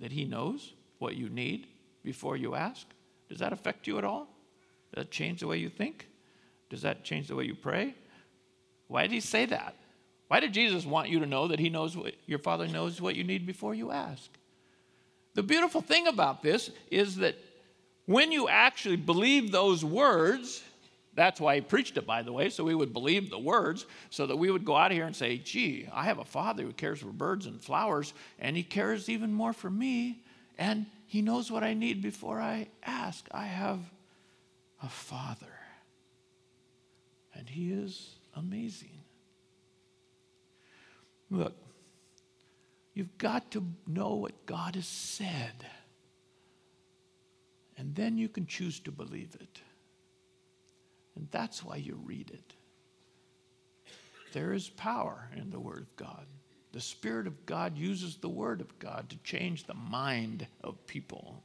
[0.00, 1.66] that he knows what you need
[2.02, 2.86] before you ask?
[3.28, 4.28] Does that affect you at all?
[4.92, 6.08] Does that change the way you think?
[6.70, 7.94] Does that change the way you pray?
[8.88, 9.74] Why did he say that?
[10.28, 13.16] Why did Jesus want you to know that he knows what your father knows what
[13.16, 14.30] you need before you ask?
[15.34, 17.36] The beautiful thing about this is that
[18.06, 20.62] when you actually believe those words,
[21.14, 24.26] that's why he preached it, by the way, so we would believe the words, so
[24.26, 26.72] that we would go out of here and say, gee, I have a father who
[26.72, 30.22] cares for birds and flowers, and he cares even more for me,
[30.58, 33.26] and he knows what I need before I ask.
[33.30, 33.80] I have
[34.82, 35.54] a father,
[37.34, 39.00] and he is amazing.
[41.30, 41.54] Look,
[42.94, 45.66] you've got to know what God has said.
[47.76, 49.60] And then you can choose to believe it.
[51.16, 52.54] And that's why you read it.
[54.32, 56.26] There is power in the Word of God.
[56.72, 61.42] The Spirit of God uses the Word of God to change the mind of people.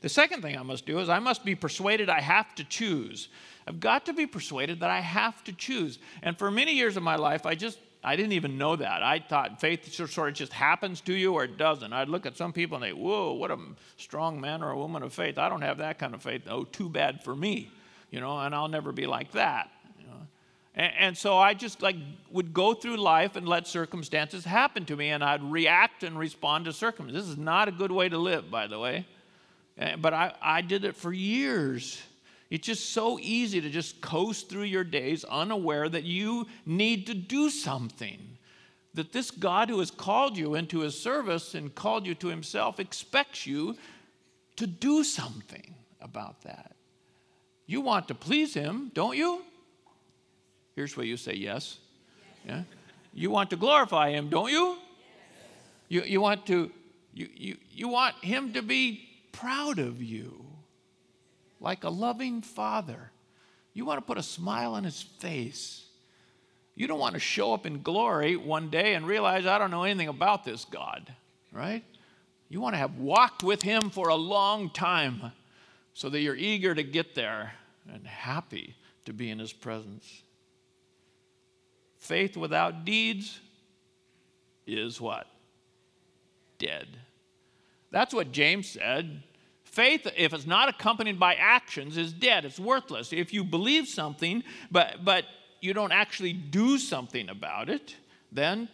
[0.00, 3.28] The second thing I must do is I must be persuaded I have to choose.
[3.66, 5.98] I've got to be persuaded that I have to choose.
[6.22, 9.02] And for many years of my life, I just I didn't even know that.
[9.02, 11.92] I thought faith sort of just happens to you or it doesn't.
[11.92, 13.58] I'd look at some people and they, whoa, what a
[13.96, 15.36] strong man or a woman of faith.
[15.36, 16.42] I don't have that kind of faith.
[16.48, 17.70] Oh, too bad for me,
[18.10, 19.70] you know, and I'll never be like that.
[19.98, 20.26] You know?
[20.76, 21.96] and, and so I just like
[22.30, 26.64] would go through life and let circumstances happen to me and I'd react and respond
[26.64, 27.26] to circumstances.
[27.26, 29.06] This is not a good way to live, by the way.
[29.78, 32.00] Eh, but I, I did it for years.
[32.50, 37.14] It's just so easy to just coast through your days unaware that you need to
[37.14, 38.18] do something.
[38.94, 42.80] That this God who has called you into his service and called you to himself
[42.80, 43.76] expects you
[44.56, 46.74] to do something about that.
[47.66, 49.42] You want to please him, don't you?
[50.74, 51.78] Here's where you say yes.
[52.44, 52.62] Yeah?
[53.14, 54.76] You want to glorify him, don't you?
[55.88, 56.70] You, you want to
[57.12, 60.44] you, you, you want him to be proud of you
[61.60, 63.10] like a loving father.
[63.72, 65.86] You want to put a smile on his face.
[66.74, 69.84] You don't want to show up in glory one day and realize, I don't know
[69.84, 71.12] anything about this God,
[71.52, 71.84] right?
[72.48, 75.32] You want to have walked with him for a long time
[75.94, 77.52] so that you're eager to get there
[77.92, 80.22] and happy to be in his presence.
[81.98, 83.40] Faith without deeds
[84.66, 85.26] is what?
[86.58, 86.88] Dead.
[87.90, 89.22] That's what James said.
[89.64, 92.44] Faith, if it's not accompanied by actions, is dead.
[92.44, 93.12] It's worthless.
[93.12, 95.24] If you believe something, but, but
[95.60, 97.94] you don't actually do something about it,
[98.32, 98.68] then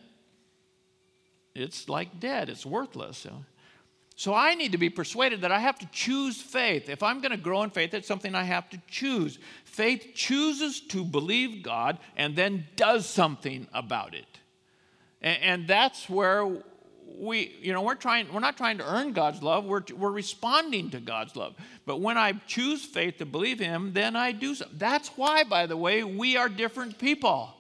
[1.55, 2.49] it's like dead.
[2.49, 3.27] It's worthless.
[4.15, 6.89] So I need to be persuaded that I have to choose faith.
[6.89, 9.39] If I'm going to grow in faith, it's something I have to choose.
[9.65, 14.39] Faith chooses to believe God and then does something about it.
[15.21, 16.63] And, and that's where
[17.19, 20.91] we, you know, we're trying, we're not trying to earn God's love, we're, we're responding
[20.91, 21.55] to God's love.
[21.85, 24.67] But when I choose faith to believe Him, then I do so.
[24.73, 27.53] That's why, by the way, we are different people.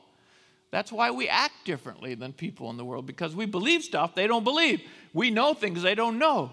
[0.70, 4.26] That's why we act differently than people in the world, because we believe stuff they
[4.26, 4.82] don't believe.
[5.14, 6.50] We know things they don't know.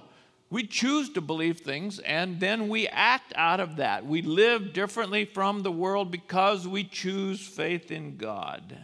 [0.50, 4.06] We choose to believe things and then we act out of that.
[4.06, 8.78] We live differently from the world because we choose faith in God.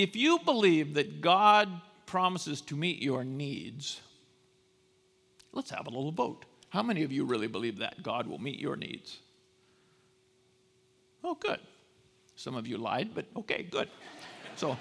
[0.00, 1.68] If you believe that God
[2.06, 4.00] promises to meet your needs,
[5.52, 6.46] let's have a little vote.
[6.70, 9.18] How many of you really believe that God will meet your needs?
[11.22, 11.60] Oh, good.
[12.34, 13.90] Some of you lied, but okay, good.
[14.56, 14.78] So,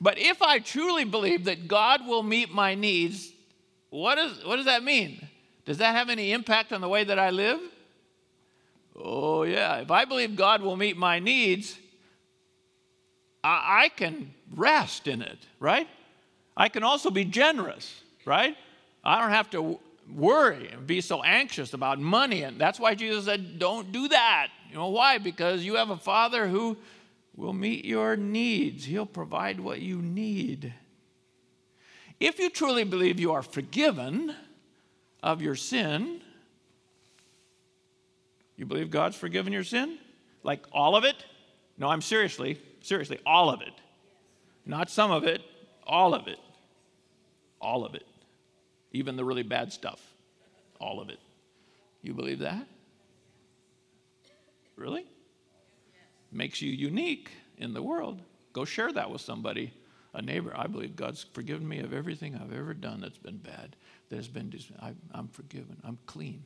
[0.00, 3.32] but if I truly believe that God will meet my needs,
[3.90, 5.26] what, is, what does that mean?
[5.64, 7.58] Does that have any impact on the way that I live?
[8.94, 9.78] Oh, yeah.
[9.78, 11.80] If I believe God will meet my needs,
[13.44, 15.86] I, I can rest in it, right?
[16.56, 18.56] I can also be generous, right?
[19.04, 19.78] I don't have to
[20.12, 22.42] worry and be so anxious about money.
[22.42, 24.48] And that's why Jesus said, don't do that.
[24.70, 25.18] You know why?
[25.18, 26.76] Because you have a father who
[27.36, 30.72] will meet your needs, he'll provide what you need.
[32.20, 34.34] If you truly believe you are forgiven
[35.22, 36.20] of your sin,
[38.56, 39.98] you believe God's forgiven your sin?
[40.44, 41.16] Like all of it?
[41.76, 43.72] No, I'm seriously, seriously, all of it.
[44.66, 45.42] Not some of it,
[45.86, 46.38] all of it.
[47.60, 48.06] All of it.
[48.92, 50.00] Even the really bad stuff.
[50.80, 51.18] All of it.
[52.02, 52.66] You believe that?
[54.76, 55.06] Really?
[56.30, 58.20] Makes you unique in the world.
[58.52, 59.72] Go share that with somebody,
[60.12, 60.52] a neighbor.
[60.54, 63.76] I believe God's forgiven me of everything I've ever done that's been bad,
[64.10, 64.52] that has been,
[65.12, 66.44] I'm forgiven, I'm clean.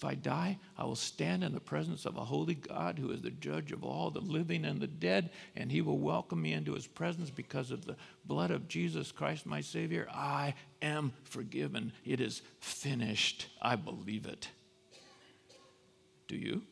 [0.00, 3.20] If I die, I will stand in the presence of a holy God who is
[3.20, 6.72] the judge of all the living and the dead, and he will welcome me into
[6.72, 10.08] his presence because of the blood of Jesus Christ, my Savior.
[10.10, 11.92] I am forgiven.
[12.02, 13.48] It is finished.
[13.60, 14.48] I believe it.
[16.28, 16.62] Do you?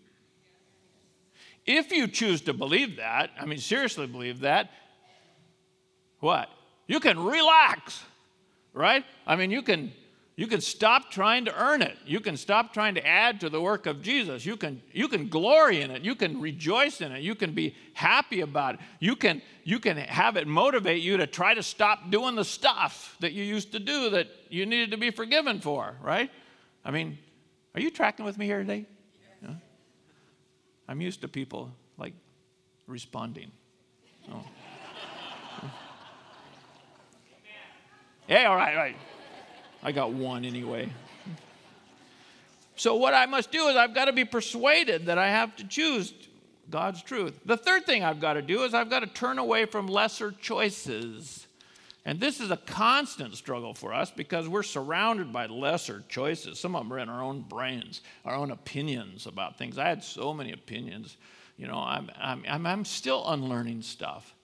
[1.67, 4.71] If you choose to believe that, I mean, seriously believe that,
[6.21, 6.49] what?
[6.87, 8.03] You can relax,
[8.73, 9.05] right?
[9.27, 9.93] I mean, you can
[10.39, 11.99] you can stop trying to earn it.
[12.07, 14.47] You can stop trying to add to the work of Jesus.
[14.47, 16.03] You can, you can glory in it.
[16.03, 17.23] You can rejoice in it.
[17.23, 18.81] You can be happy about it.
[19.01, 23.17] You can, you can have it motivate you to try to stop doing the stuff
[23.19, 26.31] that you used to do that you needed to be forgiven for, right?
[26.85, 27.19] I mean,
[27.75, 28.87] are you tracking with me here today?
[29.43, 29.55] Yeah.
[30.89, 32.15] I'm used to people like
[32.87, 33.51] responding.
[34.33, 34.45] Oh.
[38.29, 38.97] Yeah, all right, all right.
[39.83, 40.91] I got one anyway.
[42.77, 45.67] So, what I must do is I've got to be persuaded that I have to
[45.67, 46.13] choose
[46.71, 47.35] God's truth.
[47.45, 50.31] The third thing I've got to do is I've got to turn away from lesser
[50.31, 51.47] choices.
[52.05, 56.59] And this is a constant struggle for us because we're surrounded by lesser choices.
[56.59, 59.77] Some of them are in our own brains, our own opinions about things.
[59.77, 61.17] I had so many opinions.
[61.57, 64.35] You know, I'm, I'm, I'm still unlearning stuff.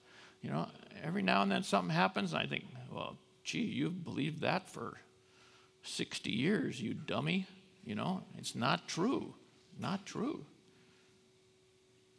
[0.42, 0.68] You know,
[1.02, 4.98] every now and then something happens, and I think, well, gee, you've believed that for
[5.84, 7.46] 60 years, you dummy.
[7.84, 9.34] You know, it's not true.
[9.78, 10.44] Not true.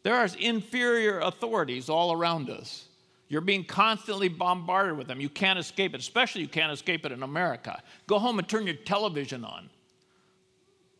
[0.04, 2.86] There are inferior authorities all around us.
[3.28, 5.20] You're being constantly bombarded with them.
[5.20, 7.82] You can't escape it, especially you can't escape it in America.
[8.06, 9.70] Go home and turn your television on.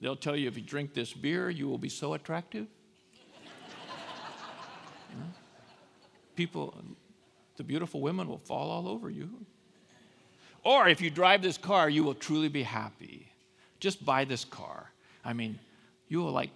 [0.02, 2.66] They'll tell you if you drink this beer, you will be so attractive.
[5.12, 5.28] you know?
[6.36, 6.76] People,
[7.58, 9.30] the beautiful women will fall all over you.
[10.66, 13.32] Or if you drive this car, you will truly be happy.
[13.80, 14.92] Just buy this car.
[15.24, 15.58] I mean,
[16.10, 16.52] you will like,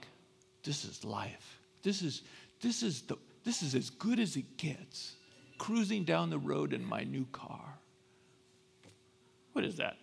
[0.64, 1.60] this is life.
[1.84, 2.24] This is
[2.62, 5.14] this is, the, this is as good as it gets,
[5.58, 7.80] cruising down the road in my new car.
[9.54, 9.98] What is that?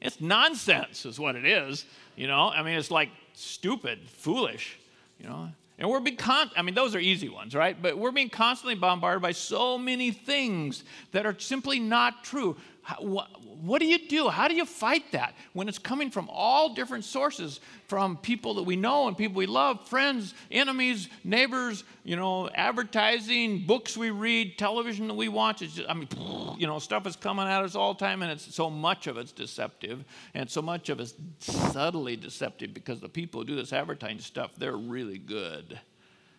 [0.00, 1.84] It's nonsense, is what it is.
[2.16, 4.78] You know, I mean, it's like stupid, foolish,
[5.18, 5.50] you know.
[5.78, 7.80] And we're being con- I mean, those are easy ones, right?
[7.80, 12.56] But we're being constantly bombarded by so many things that are simply not true.
[12.98, 13.28] What,
[13.62, 14.28] what do you do?
[14.28, 18.64] How do you fight that when it's coming from all different sources, from people that
[18.64, 24.58] we know and people we love, friends, enemies, neighbors, you know, advertising, books we read,
[24.58, 25.60] television that we watch?
[25.60, 26.08] Just, I mean,
[26.58, 29.16] you know, stuff is coming at us all the time, and it's so much of
[29.16, 30.04] it's deceptive,
[30.34, 34.50] and so much of it's subtly deceptive because the people who do this advertising stuff,
[34.58, 35.78] they're really good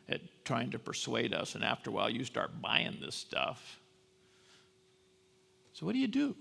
[0.09, 3.79] at trying to persuade us, and after a while, you start buying this stuff.
[5.73, 6.35] So, what do you do?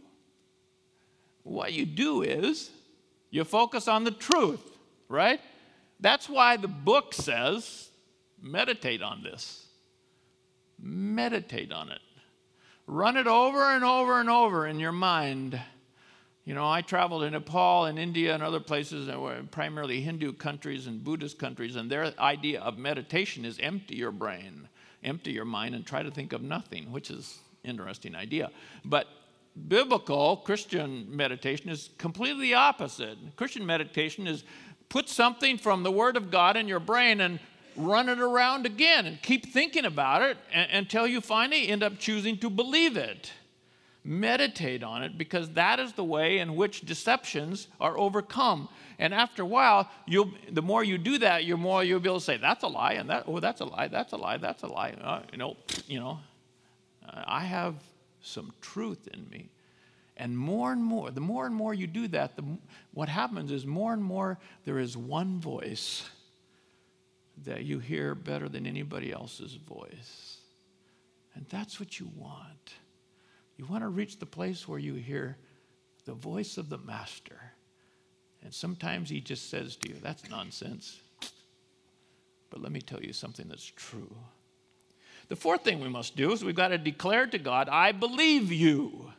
[1.43, 2.71] What you do is
[3.31, 4.61] you focus on the truth,
[5.09, 5.41] right?
[6.01, 7.89] That's why the book says
[8.41, 9.67] meditate on this.
[10.79, 12.01] Meditate on it.
[12.87, 15.59] Run it over and over and over in your mind.
[16.45, 20.33] You know, I traveled in Nepal and India and other places, that were primarily Hindu
[20.33, 24.69] countries and Buddhist countries, and their idea of meditation is empty your brain,
[25.05, 28.51] empty your mind, and try to think of nothing, which is interesting idea.
[28.85, 29.07] But
[29.69, 33.19] biblical Christian meditation is completely the opposite.
[33.37, 34.45] Christian meditation is
[34.89, 37.39] put something from the Word of God in your brain and
[37.77, 42.37] run it around again and keep thinking about it until you finally end up choosing
[42.39, 43.33] to believe it.
[44.05, 48.69] Meditate on it because that is the way in which deceptions are overcome.
[48.99, 52.19] And after a while, you'll, the more you do that, the more you'll be able
[52.19, 54.65] to say, "That's a lie," and that, "Oh, that's a lie," "That's a lie," "That's
[54.65, 56.19] a lie." Uh, you know, you know.
[57.15, 57.77] I have
[58.23, 59.51] some truth in me.
[60.17, 62.45] And more and more, the more and more you do that, the,
[62.93, 66.09] what happens is more and more there is one voice
[67.45, 70.39] that you hear better than anybody else's voice.
[71.35, 72.75] And that's what you want.
[73.57, 75.37] You want to reach the place where you hear
[76.05, 77.41] the voice of the master.
[78.43, 81.01] And sometimes he just says to you, That's nonsense.
[82.51, 84.15] But let me tell you something that's true.
[85.29, 88.53] The fourth thing we must do is we've got to declare to God, I believe
[88.53, 89.13] you.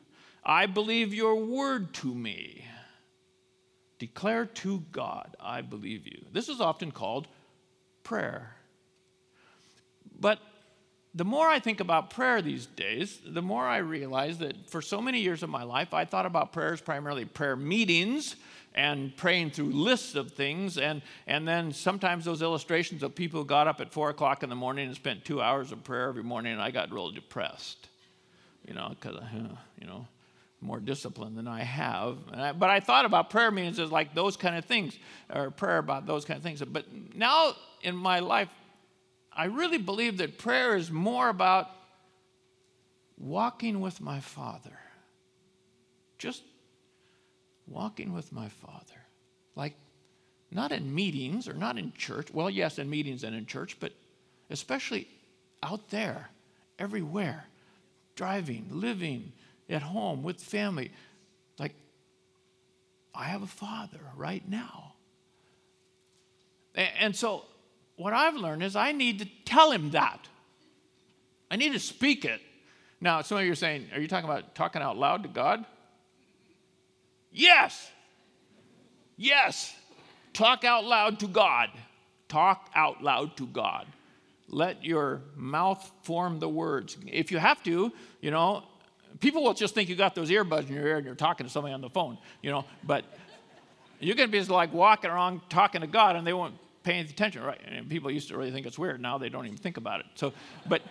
[0.43, 2.65] I believe your word to me.
[3.99, 6.25] Declare to God, I believe you.
[6.31, 7.27] This is often called
[8.03, 8.55] prayer.
[10.19, 10.39] But
[11.15, 15.01] the more I think about prayer these days, the more I realize that for so
[15.01, 18.35] many years of my life, I thought about prayers primarily prayer meetings
[18.76, 20.78] and praying through lists of things.
[20.78, 24.49] And, and then sometimes those illustrations of people who got up at four o'clock in
[24.49, 27.88] the morning and spent two hours of prayer every morning, and I got real depressed,
[28.67, 29.26] you know, because, uh,
[29.80, 30.07] you know,
[30.59, 32.17] more discipline than I have.
[32.34, 34.97] I, but I thought about prayer meetings as like those kind of things,
[35.34, 36.61] or prayer about those kind of things.
[36.61, 38.49] But now in my life,
[39.32, 41.69] I really believe that prayer is more about
[43.17, 44.80] walking with my Father.
[46.17, 46.43] Just
[47.68, 49.05] walking with my Father.
[49.55, 49.74] Like,
[50.51, 52.28] not in meetings or not in church.
[52.32, 53.91] Well, yes, in meetings and in church, but
[54.49, 55.07] especially
[55.61, 56.30] out there,
[56.78, 57.45] everywhere,
[58.16, 59.32] driving, living,
[59.70, 60.91] at home with family.
[61.57, 61.74] Like,
[63.16, 64.93] I have a father right now.
[66.76, 67.45] And so,
[67.95, 70.28] what I've learned is I need to tell him that.
[71.51, 72.41] I need to speak it.
[72.99, 75.66] Now, some of you are saying, Are you talking about talking out loud to God?
[77.34, 77.91] Yes.
[79.17, 79.75] Yes.
[80.34, 81.69] Talk out loud to God.
[82.27, 83.88] Talk out loud to God.
[84.49, 86.97] Let your mouth form the words.
[87.07, 88.63] If you have to, you know,
[89.19, 91.51] people will just think you got those earbuds in your ear and you're talking to
[91.51, 93.05] somebody on the phone, you know, but
[94.03, 97.09] You can be just like walking around talking to God and they won't pay any
[97.09, 97.59] attention, right?
[97.65, 99.01] And people used to really think it's weird.
[99.01, 100.05] Now they don't even think about it.
[100.15, 100.34] So,
[100.67, 100.81] but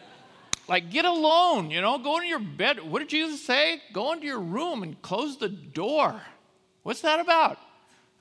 [0.68, 2.80] like get alone, you know, go into your bed.
[2.80, 3.82] What did Jesus say?
[3.92, 6.20] Go into your room and close the door.
[6.82, 7.58] What's that about?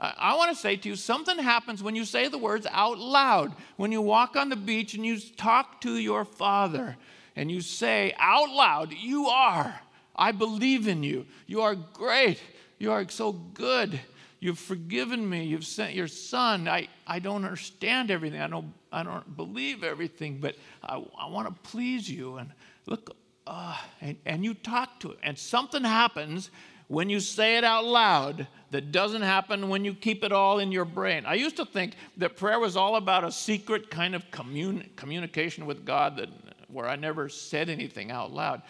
[0.01, 3.53] I want to say to you something happens when you say the words out loud.
[3.77, 6.97] When you walk on the beach and you talk to your father
[7.35, 9.79] and you say out loud, You are.
[10.15, 11.27] I believe in you.
[11.45, 12.41] You are great.
[12.79, 13.99] You are so good.
[14.39, 15.45] You've forgiven me.
[15.45, 16.67] You've sent your son.
[16.67, 18.41] I, I don't understand everything.
[18.41, 22.37] I don't, I don't believe everything, but I, I want to please you.
[22.37, 22.51] And
[22.87, 23.15] look,
[23.47, 25.19] uh, and, and you talk to it.
[25.23, 26.51] And something happens
[26.87, 30.73] when you say it out loud that doesn't happen when you keep it all in
[30.73, 31.25] your brain.
[31.25, 35.65] I used to think that prayer was all about a secret kind of commun- communication
[35.65, 36.29] with God that,
[36.67, 38.61] where I never said anything out loud.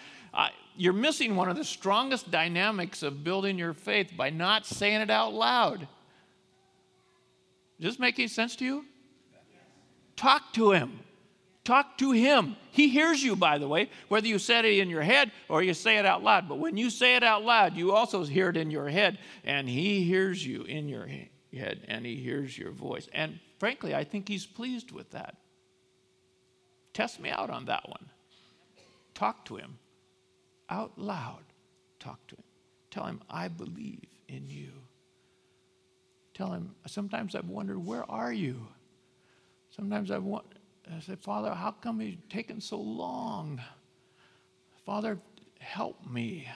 [0.78, 5.10] you're missing one of the strongest dynamics of building your faith by not saying it
[5.10, 5.88] out loud.
[7.80, 8.86] Does this make any sense to you?
[10.22, 11.00] Talk to Him.
[11.64, 12.56] Talk to him.
[12.72, 15.76] He hears you, by the way, whether you said it in your head or you
[15.76, 16.50] say it out loud.
[16.50, 19.70] But when you say it out loud, you also hear it in your head, and
[19.70, 23.08] he hears you in your head, and he hears your voice.
[23.14, 25.38] And frankly, I think he's pleased with that.
[26.94, 28.10] Test me out on that one.
[29.14, 29.78] Talk to him
[30.68, 31.44] out loud.
[32.00, 32.44] Talk to him.
[32.90, 34.72] Tell him, I believe in you.
[36.34, 38.68] Tell him, sometimes I've wondered, where are you?
[39.76, 40.60] Sometimes I've wondered,
[40.94, 43.62] I said, Father, how come he's taken so long?
[44.86, 45.18] Father,
[45.60, 46.48] help me.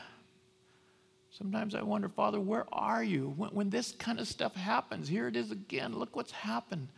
[1.31, 3.33] Sometimes I wonder, Father, where are you?
[3.37, 5.97] When, when, this kind of stuff happens, here it is again.
[5.97, 6.89] Look what's happened.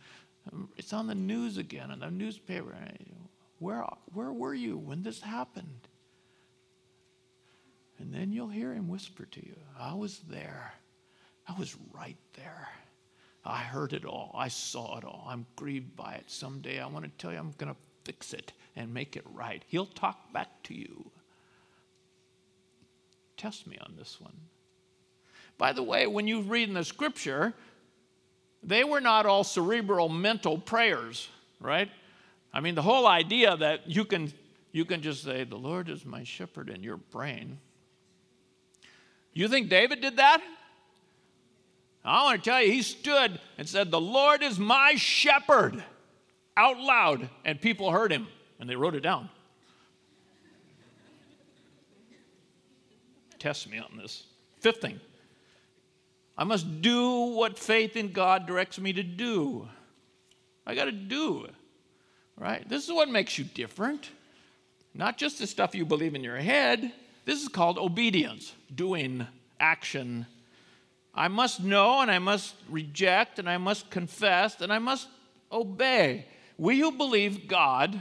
[0.52, 2.74] Um, it's on the news again, on the newspaper.
[3.58, 5.88] Where, where were you when this happened?
[7.98, 10.72] And then you'll hear him whisper to you, I was there.
[11.48, 12.68] I was right there.
[13.48, 14.30] I heard it all.
[14.36, 15.26] I saw it all.
[15.26, 16.24] I'm grieved by it.
[16.26, 19.62] Someday I want to tell you I'm going to fix it and make it right.
[19.68, 21.10] He'll talk back to you.
[23.38, 24.36] Test me on this one.
[25.56, 27.54] By the way, when you read in the scripture,
[28.62, 31.28] they were not all cerebral mental prayers,
[31.58, 31.88] right?
[32.52, 34.30] I mean, the whole idea that you can,
[34.72, 37.58] you can just say, The Lord is my shepherd in your brain.
[39.32, 40.42] You think David did that?
[42.08, 45.82] I want to tell you, he stood and said, The Lord is my shepherd
[46.56, 48.26] out loud, and people heard him,
[48.58, 49.28] and they wrote it down.
[53.38, 54.24] Test me on this.
[54.60, 55.00] Fifth thing
[56.36, 59.68] I must do what faith in God directs me to do.
[60.66, 61.48] I got to do,
[62.36, 62.66] right?
[62.68, 64.10] This is what makes you different.
[64.94, 66.92] Not just the stuff you believe in your head.
[67.24, 69.26] This is called obedience, doing,
[69.60, 70.26] action,
[71.18, 75.08] I must know and I must reject and I must confess and I must
[75.50, 76.26] obey.
[76.56, 78.00] Will you believe God?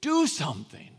[0.00, 0.90] Do something.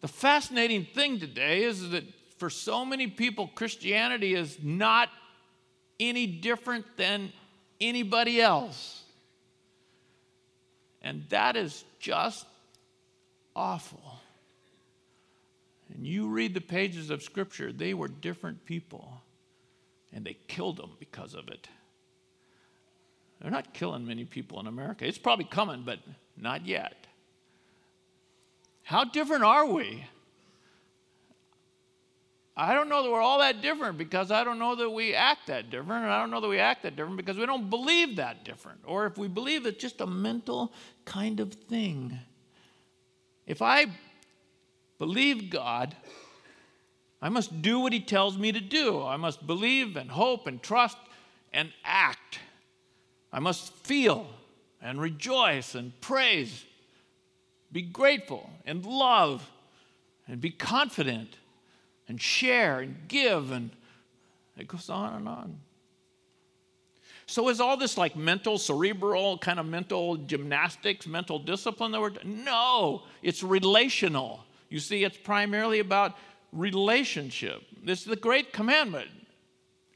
[0.00, 2.02] The fascinating thing today is that
[2.38, 5.08] for so many people, Christianity is not
[6.00, 7.32] any different than
[7.80, 9.04] anybody else.
[11.00, 12.44] And that is just
[13.54, 14.11] awful
[15.94, 19.22] and you read the pages of Scripture, they were different people,
[20.12, 21.68] and they killed them because of it.
[23.40, 25.06] They're not killing many people in America.
[25.06, 25.98] It's probably coming, but
[26.36, 27.06] not yet.
[28.84, 30.04] How different are we?
[32.56, 35.46] I don't know that we're all that different because I don't know that we act
[35.46, 36.04] that different.
[36.04, 38.80] And I don't know that we act that different because we don't believe that different.
[38.84, 40.72] Or if we believe it's just a mental
[41.04, 42.18] kind of thing.
[43.46, 43.86] If I
[45.02, 45.96] believe God,
[47.20, 49.02] I must do what He tells me to do.
[49.02, 50.96] I must believe and hope and trust
[51.52, 52.38] and act.
[53.32, 54.28] I must feel
[54.80, 56.64] and rejoice and praise,
[57.72, 59.50] be grateful and love
[60.28, 61.36] and be confident
[62.06, 63.70] and share and give, and
[64.56, 65.58] it goes on and on.
[67.26, 72.12] So is all this like mental, cerebral, kind of mental gymnastics, mental discipline that we're
[72.22, 74.44] No, it's relational.
[74.72, 76.16] You see, it's primarily about
[76.50, 77.60] relationship.
[77.84, 79.10] This is the great commandment.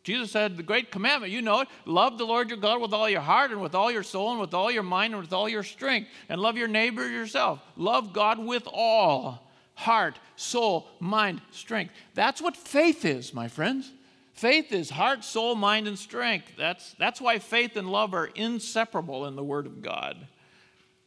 [0.04, 3.08] Jesus said, The great commandment, you know it love the Lord your God with all
[3.08, 5.48] your heart and with all your soul and with all your mind and with all
[5.48, 7.62] your strength, and love your neighbor yourself.
[7.76, 11.94] Love God with all heart, soul, mind, strength.
[12.12, 13.90] That's what faith is, my friends.
[14.34, 16.52] Faith is heart, soul, mind, and strength.
[16.58, 20.26] That's, that's why faith and love are inseparable in the Word of God.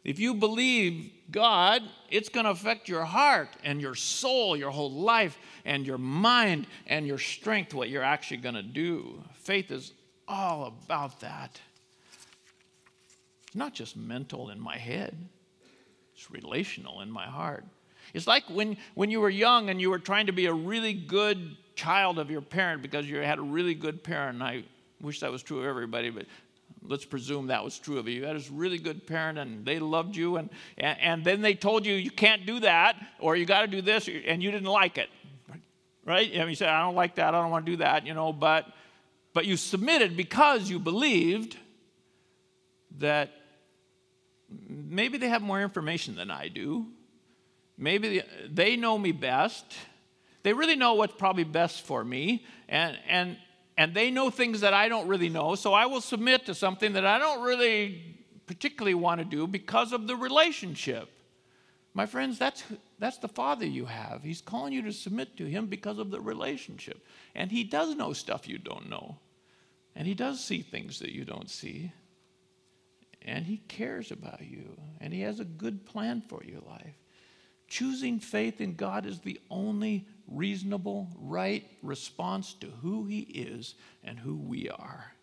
[0.04, 4.92] If you believe God, it's going to affect your heart and your soul, your whole
[4.92, 9.22] life, and your mind and your strength, what you're actually going to do.
[9.36, 9.94] Faith is
[10.28, 11.60] all about that.
[13.48, 15.16] It's not just mental in my head,
[16.14, 17.66] it's relational in my heart.
[18.14, 20.94] It's like when, when you were young and you were trying to be a really
[20.94, 24.36] good child of your parent because you had a really good parent.
[24.36, 24.64] And I
[25.02, 26.26] wish that was true of everybody, but
[26.84, 28.22] let's presume that was true of you.
[28.22, 31.54] You had a really good parent and they loved you, and, and, and then they
[31.54, 34.70] told you you can't do that or you got to do this, and you didn't
[34.70, 35.10] like it.
[36.06, 36.32] Right?
[36.34, 38.34] And you said, I don't like that, I don't want to do that, you know,
[38.34, 38.66] but,
[39.34, 41.58] but you submitted because you believed
[42.98, 43.30] that
[44.68, 46.88] maybe they have more information than I do.
[47.78, 49.66] Maybe they know me best.
[50.44, 52.46] They really know what's probably best for me.
[52.68, 53.38] And, and,
[53.80, 56.92] and they know things that I don't really know, so I will submit to something
[56.94, 61.10] that I don't really particularly want to do because of the relationship.
[61.94, 62.62] My friends, that's,
[63.00, 64.22] that's the Father you have.
[64.22, 67.06] He's calling you to submit to Him because of the relationship.
[67.36, 69.16] And He does know stuff you don't know,
[69.96, 71.94] and He does see things that you don't see.
[73.22, 76.98] And He cares about you, and He has a good plan for your life.
[77.70, 84.20] Choosing faith in God is the only reasonable, right response to who He is and
[84.20, 85.14] who we are.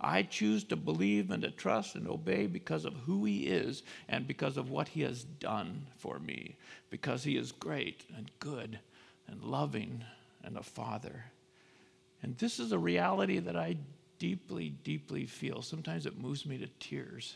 [0.00, 4.26] I choose to believe and to trust and obey because of who He is and
[4.26, 6.56] because of what He has done for me,
[6.90, 8.78] because He is great and good
[9.28, 10.04] and loving
[10.42, 11.24] and a Father.
[12.22, 13.76] And this is a reality that I
[14.18, 15.62] deeply, deeply feel.
[15.62, 17.34] Sometimes it moves me to tears,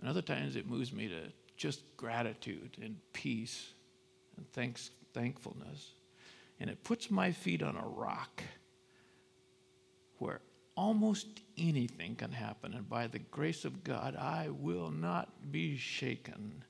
[0.00, 1.20] and other times it moves me to
[1.56, 3.72] just gratitude and peace
[4.36, 5.90] and thanks, thankfulness.
[6.62, 8.42] And it puts my feet on a rock
[10.18, 10.40] where
[10.76, 11.26] almost
[11.58, 12.72] anything can happen.
[12.72, 16.64] And by the grace of God, I will not be shaken.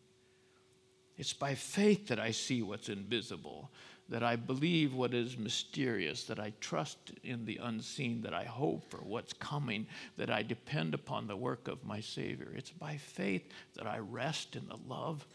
[1.16, 3.70] It's by faith that I see what's invisible
[4.08, 8.90] that I believe what is mysterious, that I trust in the unseen, that I hope
[8.90, 9.86] for what's coming,
[10.18, 12.52] that I depend upon the work of my Savior.
[12.54, 15.26] It's by faith that I rest in the love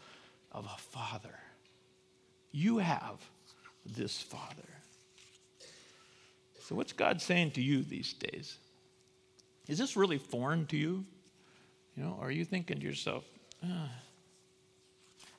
[0.52, 1.40] of a Father.
[2.52, 3.18] You have
[3.96, 4.68] this Father.
[6.62, 8.58] So, what's God saying to you these days?
[9.68, 11.04] Is this really foreign to you?
[11.96, 13.24] You know, are you thinking to yourself,
[13.64, 13.90] ah,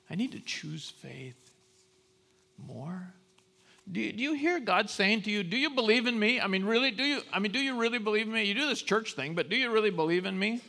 [0.10, 1.52] I need to choose faith
[2.58, 3.14] more?
[3.92, 6.40] Do you, do you hear God saying to you, Do you believe in me?
[6.40, 6.92] I mean, really?
[6.92, 7.22] Do you?
[7.34, 8.44] I mean, do you really believe in me?
[8.44, 10.62] You do this church thing, but do you really believe in me?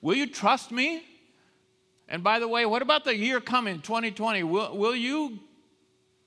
[0.00, 1.04] Will you trust me?
[2.08, 4.42] And by the way, what about the year coming, 2020?
[4.42, 5.38] Will, will, you,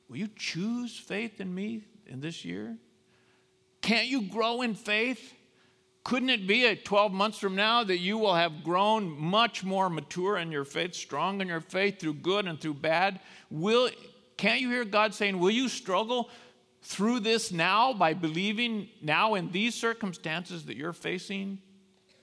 [0.09, 2.77] will you choose faith in me in this year?
[3.81, 5.33] Can't you grow in faith?
[6.03, 9.89] Couldn't it be at 12 months from now that you will have grown much more
[9.89, 13.19] mature in your faith, strong in your faith through good and through bad?
[13.49, 13.89] Will,
[14.37, 16.29] can't you hear God saying, Will you struggle
[16.83, 21.57] through this now by believing now in these circumstances that you're facing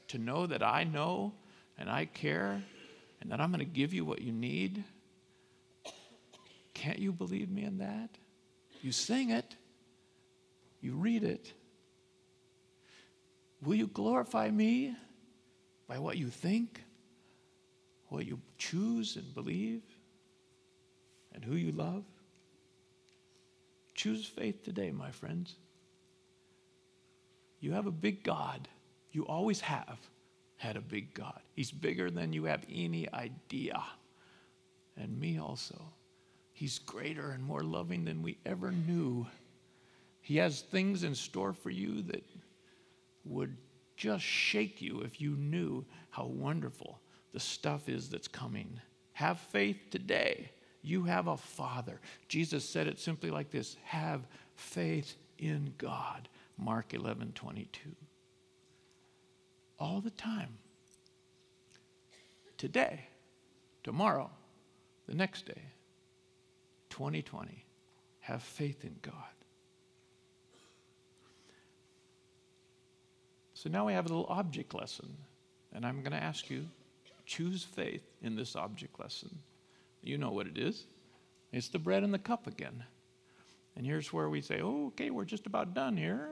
[0.07, 1.33] to know that I know
[1.77, 2.63] and I care
[3.21, 4.85] and that I'm going to give you what you need?
[6.83, 8.11] Can't you believe me in that?
[8.83, 9.55] You sing it,
[10.81, 11.53] you read it.
[13.63, 14.97] Will you glorify me
[15.87, 16.83] by what you think,
[18.09, 19.83] what you choose and believe?
[21.35, 22.05] and who you love?
[23.95, 25.55] Choose faith today, my friends.
[27.61, 28.69] You have a big God.
[29.13, 29.99] You always have
[30.57, 31.41] had a big God.
[31.55, 33.83] He's bigger than you have any idea.
[34.97, 35.81] And me also.
[36.53, 39.27] He's greater and more loving than we ever knew.
[40.21, 42.25] He has things in store for you that
[43.25, 43.57] would
[43.97, 47.01] just shake you if you knew how wonderful
[47.33, 48.81] the stuff is that's coming.
[49.13, 50.51] Have faith today.
[50.83, 52.01] You have a father.
[52.29, 54.27] Jesus said it simply like this have
[54.57, 56.29] faith in God.
[56.59, 57.91] Mark 11 22.
[59.79, 60.59] All the time.
[62.57, 63.09] Today,
[63.83, 64.31] tomorrow,
[65.07, 65.63] the next day,
[66.93, 67.65] 2020.
[68.21, 69.15] Have faith in God.
[73.55, 75.17] So now we have a little object lesson,
[75.73, 76.67] and I'm going to ask you
[77.25, 79.39] choose faith in this object lesson.
[80.03, 80.85] You know what it is.
[81.51, 82.85] It's the bread and the cup again.
[83.75, 86.29] And here's where we say, oh, okay, we're just about done here.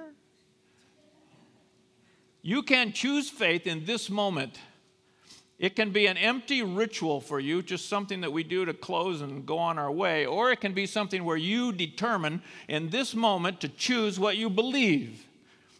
[2.43, 4.59] You can choose faith in this moment.
[5.61, 9.21] It can be an empty ritual for you, just something that we do to close
[9.21, 13.15] and go on our way, or it can be something where you determine in this
[13.15, 15.27] moment to choose what you believe.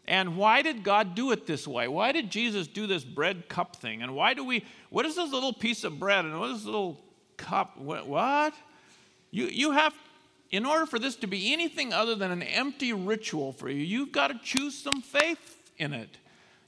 [0.07, 1.89] And why did God do it this way?
[1.89, 4.03] Why did Jesus do this bread cup thing?
[4.03, 6.67] And why do we, what is this little piece of bread and what is this
[6.67, 7.01] little
[7.39, 7.79] cup?
[7.79, 8.53] What?
[9.31, 9.95] You, you have,
[10.51, 14.13] in order for this to be anything other than an empty ritual for you, you've
[14.13, 16.19] got to choose some faith in it.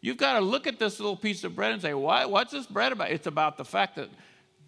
[0.03, 2.67] You've got to look at this little piece of bread and say, why, what's this
[2.67, 3.13] bread about?
[3.13, 4.11] It's about the fact that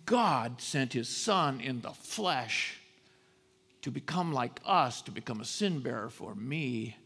[0.07, 2.78] God sent his son in the flesh
[3.82, 6.97] to become like us, to become a sin bearer for me.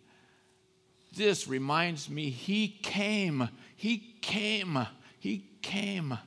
[1.17, 4.87] This reminds me, he came, he came,
[5.19, 6.19] he came.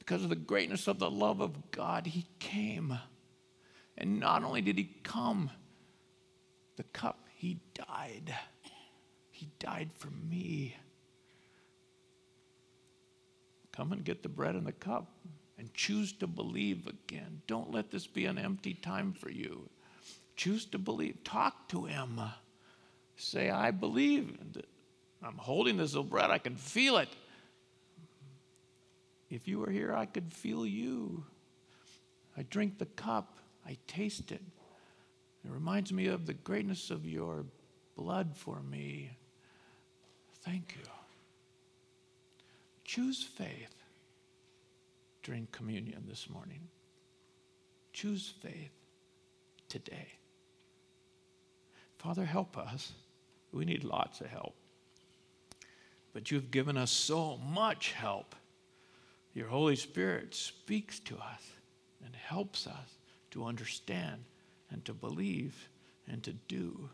[0.00, 2.98] Because of the greatness of the love of God, he came.
[3.96, 5.48] And not only did he come,
[6.76, 8.34] the cup, he died.
[9.30, 10.74] He died for me.
[13.74, 15.10] Come and get the bread and the cup
[15.58, 17.42] and choose to believe again.
[17.46, 19.68] Don't let this be an empty time for you.
[20.36, 21.24] Choose to believe.
[21.24, 22.20] Talk to Him.
[23.16, 24.36] Say, I believe.
[25.22, 26.30] I'm holding this little bread.
[26.30, 27.08] I can feel it.
[29.30, 31.24] If you were here, I could feel you.
[32.36, 33.38] I drink the cup.
[33.66, 34.42] I taste it.
[35.44, 37.44] It reminds me of the greatness of your
[37.96, 39.10] blood for me.
[40.42, 41.03] Thank you.
[42.84, 43.74] Choose faith
[45.22, 46.68] during communion this morning.
[47.92, 48.72] Choose faith
[49.68, 50.08] today.
[51.98, 52.92] Father, help us.
[53.52, 54.54] We need lots of help.
[56.12, 58.34] But you've given us so much help.
[59.32, 61.42] Your Holy Spirit speaks to us
[62.04, 62.98] and helps us
[63.30, 64.24] to understand
[64.70, 65.68] and to believe
[66.06, 66.90] and to do.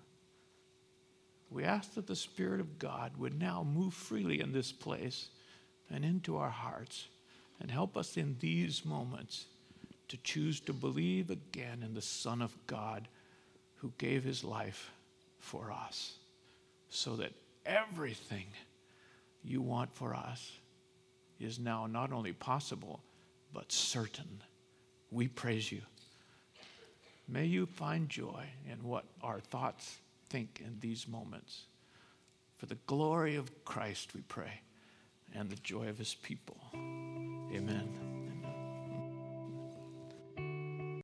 [1.50, 5.30] We ask that the Spirit of God would now move freely in this place
[5.92, 7.08] and into our hearts
[7.60, 9.46] and help us in these moments
[10.08, 13.08] to choose to believe again in the Son of God
[13.76, 14.90] who gave his life
[15.38, 16.14] for us
[16.88, 17.32] so that
[17.64, 18.46] everything
[19.44, 20.52] you want for us
[21.38, 23.00] is now not only possible,
[23.52, 24.42] but certain.
[25.10, 25.80] We praise you.
[27.28, 31.62] May you find joy in what our thoughts think in these moments.
[32.58, 34.60] For the glory of Christ, we pray,
[35.34, 36.56] and the joy of his people.
[36.74, 38.09] Amen.